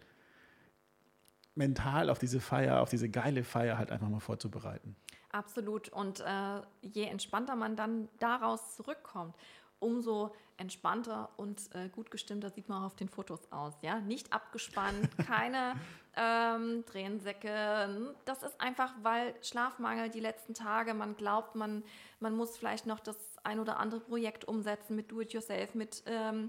[1.54, 4.96] mental auf diese Feier, auf diese geile Feier halt einfach mal vorzubereiten.
[5.30, 5.88] Absolut.
[5.90, 9.34] Und äh, je entspannter man dann daraus zurückkommt
[9.82, 13.74] umso entspannter und äh, gut gestimmter sieht man auch auf den Fotos aus.
[13.82, 14.00] Ja?
[14.00, 15.74] Nicht abgespannt, keine
[16.16, 18.14] ähm, Tränensäcke.
[18.24, 21.82] Das ist einfach, weil Schlafmangel die letzten Tage, man glaubt, man,
[22.20, 26.48] man muss vielleicht noch das ein oder andere Projekt umsetzen mit Do-it-yourself, mit ähm,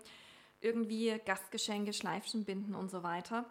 [0.62, 3.46] irgendwie Gastgeschenke, Schleifchen binden und so weiter.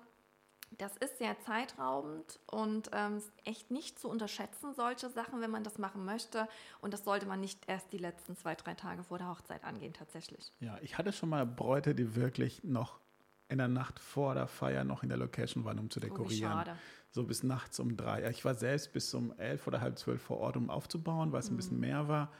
[0.78, 5.78] Das ist sehr zeitraubend und ähm, echt nicht zu unterschätzen, solche Sachen, wenn man das
[5.78, 6.48] machen möchte.
[6.80, 9.92] Und das sollte man nicht erst die letzten zwei, drei Tage vor der Hochzeit angehen,
[9.92, 10.52] tatsächlich.
[10.60, 13.00] Ja, ich hatte schon mal Bräute, die wirklich noch
[13.48, 16.52] in der Nacht vor der Feier noch in der Location waren, um zu dekorieren.
[16.52, 16.76] Oh, schade.
[17.10, 18.28] So bis nachts um drei.
[18.30, 21.50] Ich war selbst bis um elf oder halb zwölf vor Ort, um aufzubauen, weil es
[21.50, 21.54] mhm.
[21.54, 22.32] ein bisschen mehr war.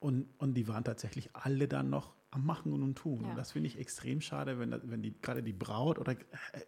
[0.00, 3.22] Und, und die waren tatsächlich alle dann noch am Machen und Tun.
[3.22, 3.30] Ja.
[3.30, 6.16] Und das finde ich extrem schade, wenn, wenn die, gerade die Braut oder äh,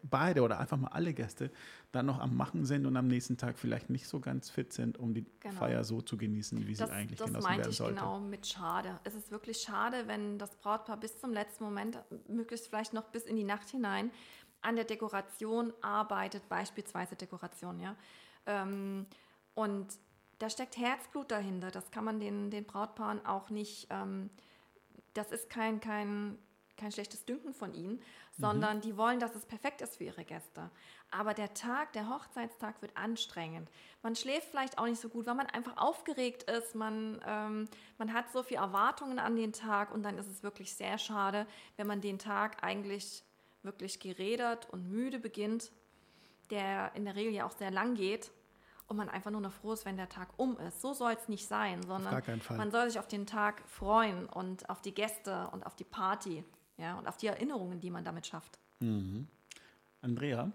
[0.02, 1.50] beide oder einfach mal alle Gäste
[1.92, 4.98] dann noch am Machen sind und am nächsten Tag vielleicht nicht so ganz fit sind,
[4.98, 5.56] um die genau.
[5.56, 7.68] Feier so zu genießen, wie das, sie eigentlich genossen werden sollte.
[7.68, 9.00] Das meinte ich genau mit schade.
[9.04, 11.98] Es ist wirklich schade, wenn das Brautpaar bis zum letzten Moment,
[12.28, 14.10] möglichst vielleicht noch bis in die Nacht hinein,
[14.62, 17.96] an der Dekoration arbeitet, beispielsweise Dekoration, ja.
[18.46, 19.06] Ähm,
[19.54, 19.88] und
[20.38, 21.70] da steckt Herzblut dahinter.
[21.70, 24.30] Das kann man den, den Brautpaaren auch nicht ähm,
[25.14, 26.38] das ist kein, kein,
[26.76, 28.00] kein schlechtes Dünken von ihnen,
[28.38, 28.80] sondern mhm.
[28.82, 30.70] die wollen, dass es perfekt ist für ihre Gäste.
[31.10, 33.68] Aber der Tag, der Hochzeitstag wird anstrengend.
[34.02, 36.74] Man schläft vielleicht auch nicht so gut, weil man einfach aufgeregt ist.
[36.74, 40.74] Man, ähm, man hat so viele Erwartungen an den Tag und dann ist es wirklich
[40.74, 41.46] sehr schade,
[41.76, 43.24] wenn man den Tag eigentlich
[43.62, 45.70] wirklich gerädert und müde beginnt,
[46.50, 48.30] der in der Regel ja auch sehr lang geht
[48.90, 50.82] und man einfach nur noch froh ist, wenn der Tag um ist.
[50.82, 52.22] So soll es nicht sein, sondern
[52.56, 56.44] man soll sich auf den Tag freuen und auf die Gäste und auf die Party
[56.76, 58.58] ja, und auf die Erinnerungen, die man damit schafft.
[58.80, 59.28] Mhm.
[60.00, 60.50] Andrea,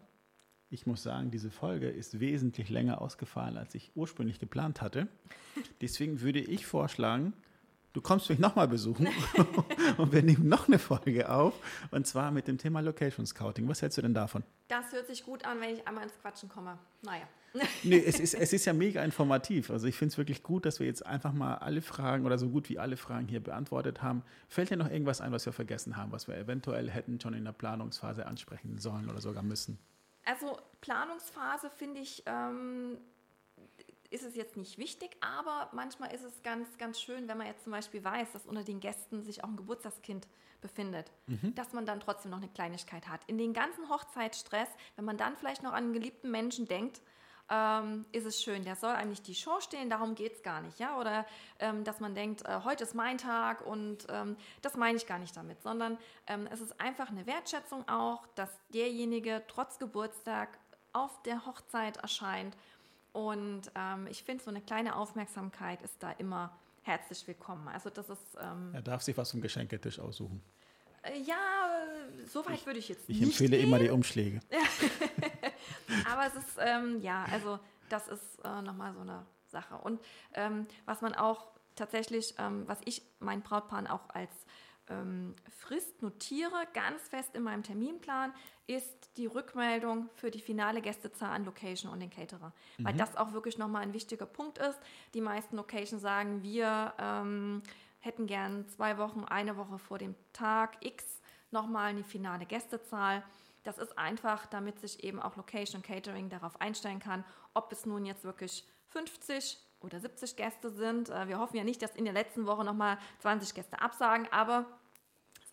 [0.69, 5.07] ich muss sagen, diese Folge ist wesentlich länger ausgefallen, als ich ursprünglich geplant hatte.
[5.81, 7.33] Deswegen würde ich vorschlagen,
[7.93, 9.07] du kommst mich nochmal besuchen
[9.97, 11.53] und wir nehmen noch eine Folge auf
[11.91, 13.69] und zwar mit dem Thema Location Scouting.
[13.69, 14.43] Was hältst du denn davon?
[14.67, 16.77] Das hört sich gut an, wenn ich einmal ins Quatschen komme.
[17.03, 17.27] Naja.
[17.83, 19.69] Nee, es ist, es ist ja mega informativ.
[19.69, 22.49] Also ich finde es wirklich gut, dass wir jetzt einfach mal alle Fragen oder so
[22.49, 24.23] gut wie alle Fragen hier beantwortet haben.
[24.47, 27.45] Fällt dir noch irgendwas ein, was wir vergessen haben, was wir eventuell hätten schon in
[27.45, 29.79] der Planungsphase ansprechen sollen oder sogar müssen?
[30.25, 32.97] Also Planungsphase finde ich ähm,
[34.09, 37.63] ist es jetzt nicht wichtig, aber manchmal ist es ganz, ganz schön, wenn man jetzt
[37.63, 40.27] zum Beispiel weiß, dass unter den Gästen sich auch ein Geburtstagskind
[40.61, 41.53] befindet, mhm.
[41.55, 43.21] dass man dann trotzdem noch eine Kleinigkeit hat.
[43.27, 47.01] In den ganzen Hochzeitsstress, wenn man dann vielleicht noch an einen geliebten Menschen denkt,
[47.49, 48.63] ähm, ist es schön.
[48.63, 50.79] Der soll eigentlich die Show stehen, darum geht es gar nicht.
[50.79, 50.99] Ja?
[50.99, 51.25] Oder
[51.59, 55.19] ähm, dass man denkt, äh, heute ist mein Tag und ähm, das meine ich gar
[55.19, 60.57] nicht damit, sondern ähm, es ist einfach eine Wertschätzung auch, dass derjenige trotz Geburtstag
[60.93, 62.55] auf der Hochzeit erscheint
[63.15, 67.65] und ähm, ich finde, so eine kleine Aufmerksamkeit ist da immer herzlich willkommen.
[67.69, 68.19] Also das ist.
[68.41, 70.41] Ähm, er darf sich was vom Geschenketisch aussuchen.
[71.01, 71.37] Äh, ja,
[72.27, 73.21] so weit würde ich jetzt ich nicht.
[73.21, 73.67] Ich empfehle gehen.
[73.67, 74.41] immer die Umschläge.
[76.09, 77.59] Aber es ist, ähm, ja, also
[77.89, 79.75] das ist äh, nochmal so eine Sache.
[79.75, 79.99] Und
[80.33, 84.31] ähm, was man auch tatsächlich, ähm, was ich meinen Brautpaaren auch als
[84.89, 88.33] ähm, Frist notiere, ganz fest in meinem Terminplan,
[88.67, 92.51] ist die Rückmeldung für die finale Gästezahl an Location und den Caterer.
[92.77, 92.85] Mhm.
[92.85, 94.79] Weil das auch wirklich nochmal ein wichtiger Punkt ist.
[95.13, 97.61] Die meisten Locations sagen, wir ähm,
[97.99, 103.23] hätten gern zwei Wochen, eine Woche vor dem Tag X nochmal eine finale Gästezahl.
[103.65, 108.05] Das ist einfach, damit sich eben auch Location Catering darauf einstellen kann, ob es nun
[108.05, 111.09] jetzt wirklich 50 oder 70 Gäste sind.
[111.09, 114.65] Äh, wir hoffen ja nicht, dass in der letzten Woche nochmal 20 Gäste absagen, aber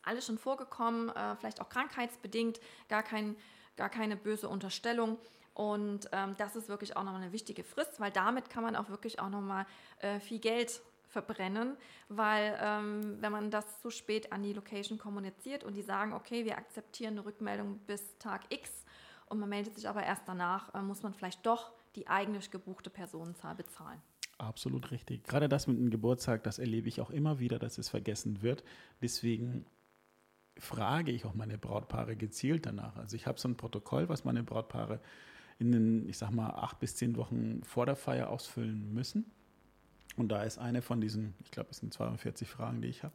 [0.03, 3.35] alles schon vorgekommen, äh, vielleicht auch krankheitsbedingt, gar, kein,
[3.77, 5.19] gar keine böse Unterstellung.
[5.55, 8.89] Und ähm, das ist wirklich auch nochmal eine wichtige Frist, weil damit kann man auch
[8.91, 9.67] wirklich auch nochmal
[9.99, 10.81] äh, viel Geld
[11.13, 11.77] verbrennen,
[12.09, 16.45] weil ähm, wenn man das zu spät an die Location kommuniziert und die sagen, okay,
[16.45, 18.85] wir akzeptieren eine Rückmeldung bis Tag X
[19.27, 22.91] und man meldet sich aber erst danach, äh, muss man vielleicht doch die eigentlich gebuchte
[22.91, 24.01] Personenzahl bezahlen.
[24.39, 25.25] Absolut richtig.
[25.25, 28.65] Gerade das mit dem Geburtstag, das erlebe ich auch immer wieder, dass es vergessen wird.
[29.01, 29.67] Deswegen
[30.59, 32.97] frage ich auch meine Brautpaare gezielt danach.
[32.97, 35.01] Also ich habe so ein Protokoll, was meine Brautpaare
[35.59, 39.31] in den, ich sag mal, acht bis zehn Wochen vor der Feier ausfüllen müssen.
[40.17, 43.15] Und da ist eine von diesen, ich glaube, es sind 42 Fragen, die ich habe.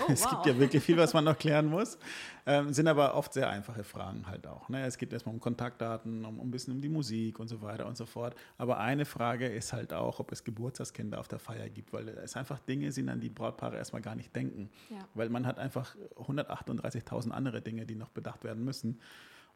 [0.00, 0.30] Oh, es wow.
[0.30, 1.98] gibt ja wirklich viel, was man noch klären muss.
[2.46, 4.68] Ähm, sind aber oft sehr einfache Fragen halt auch.
[4.68, 4.84] Ne?
[4.84, 7.86] Es geht erstmal um Kontaktdaten, um, um, ein bisschen um die Musik und so weiter
[7.86, 8.34] und so fort.
[8.58, 12.36] Aber eine Frage ist halt auch, ob es Geburtstagskinder auf der Feier gibt, weil es
[12.36, 14.70] einfach Dinge sind, an die Brautpaare erstmal gar nicht denken.
[14.88, 14.98] Ja.
[15.14, 18.98] Weil man hat einfach 138.000 andere Dinge, die noch bedacht werden müssen.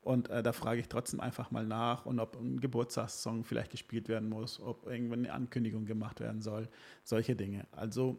[0.04, 4.08] Und äh, da frage ich trotzdem einfach mal nach und ob ein Geburtstagssong vielleicht gespielt
[4.08, 6.68] werden muss, ob irgendwann eine Ankündigung gemacht werden soll,
[7.04, 7.66] solche Dinge.
[7.72, 8.18] Also,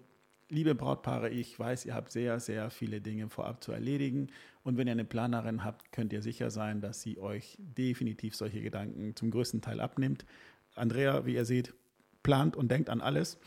[0.49, 4.29] liebe Brautpaare, ich weiß, ihr habt sehr, sehr viele Dinge vorab zu erledigen.
[4.63, 8.61] Und wenn ihr eine Planerin habt, könnt ihr sicher sein, dass sie euch definitiv solche
[8.61, 10.25] Gedanken zum größten Teil abnimmt.
[10.73, 11.75] Andrea, wie ihr seht,
[12.23, 13.38] plant und denkt an alles.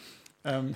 [0.45, 0.75] Ähm,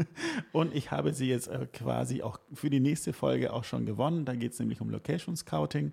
[0.52, 4.24] und ich habe sie jetzt äh, quasi auch für die nächste Folge auch schon gewonnen.
[4.24, 5.92] Da geht es nämlich um Location Scouting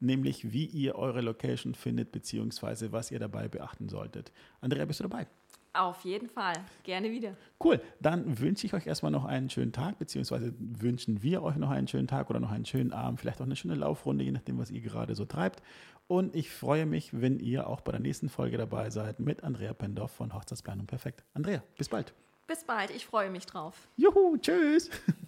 [0.00, 4.32] nämlich wie ihr eure Location findet, beziehungsweise was ihr dabei beachten solltet.
[4.60, 5.26] Andrea, bist du dabei?
[5.74, 6.54] Auf jeden Fall.
[6.82, 7.36] Gerne wieder.
[7.62, 7.80] Cool.
[8.00, 11.86] Dann wünsche ich euch erstmal noch einen schönen Tag, beziehungsweise wünschen wir euch noch einen
[11.86, 14.70] schönen Tag oder noch einen schönen Abend, vielleicht auch eine schöne Laufrunde, je nachdem, was
[14.70, 15.62] ihr gerade so treibt.
[16.08, 19.74] Und ich freue mich, wenn ihr auch bei der nächsten Folge dabei seid mit Andrea
[19.74, 21.22] Pendorf von Hochzeitsplanung Perfekt.
[21.34, 22.14] Andrea, bis bald.
[22.46, 22.90] Bis bald.
[22.90, 23.88] Ich freue mich drauf.
[23.96, 24.90] Juhu, tschüss.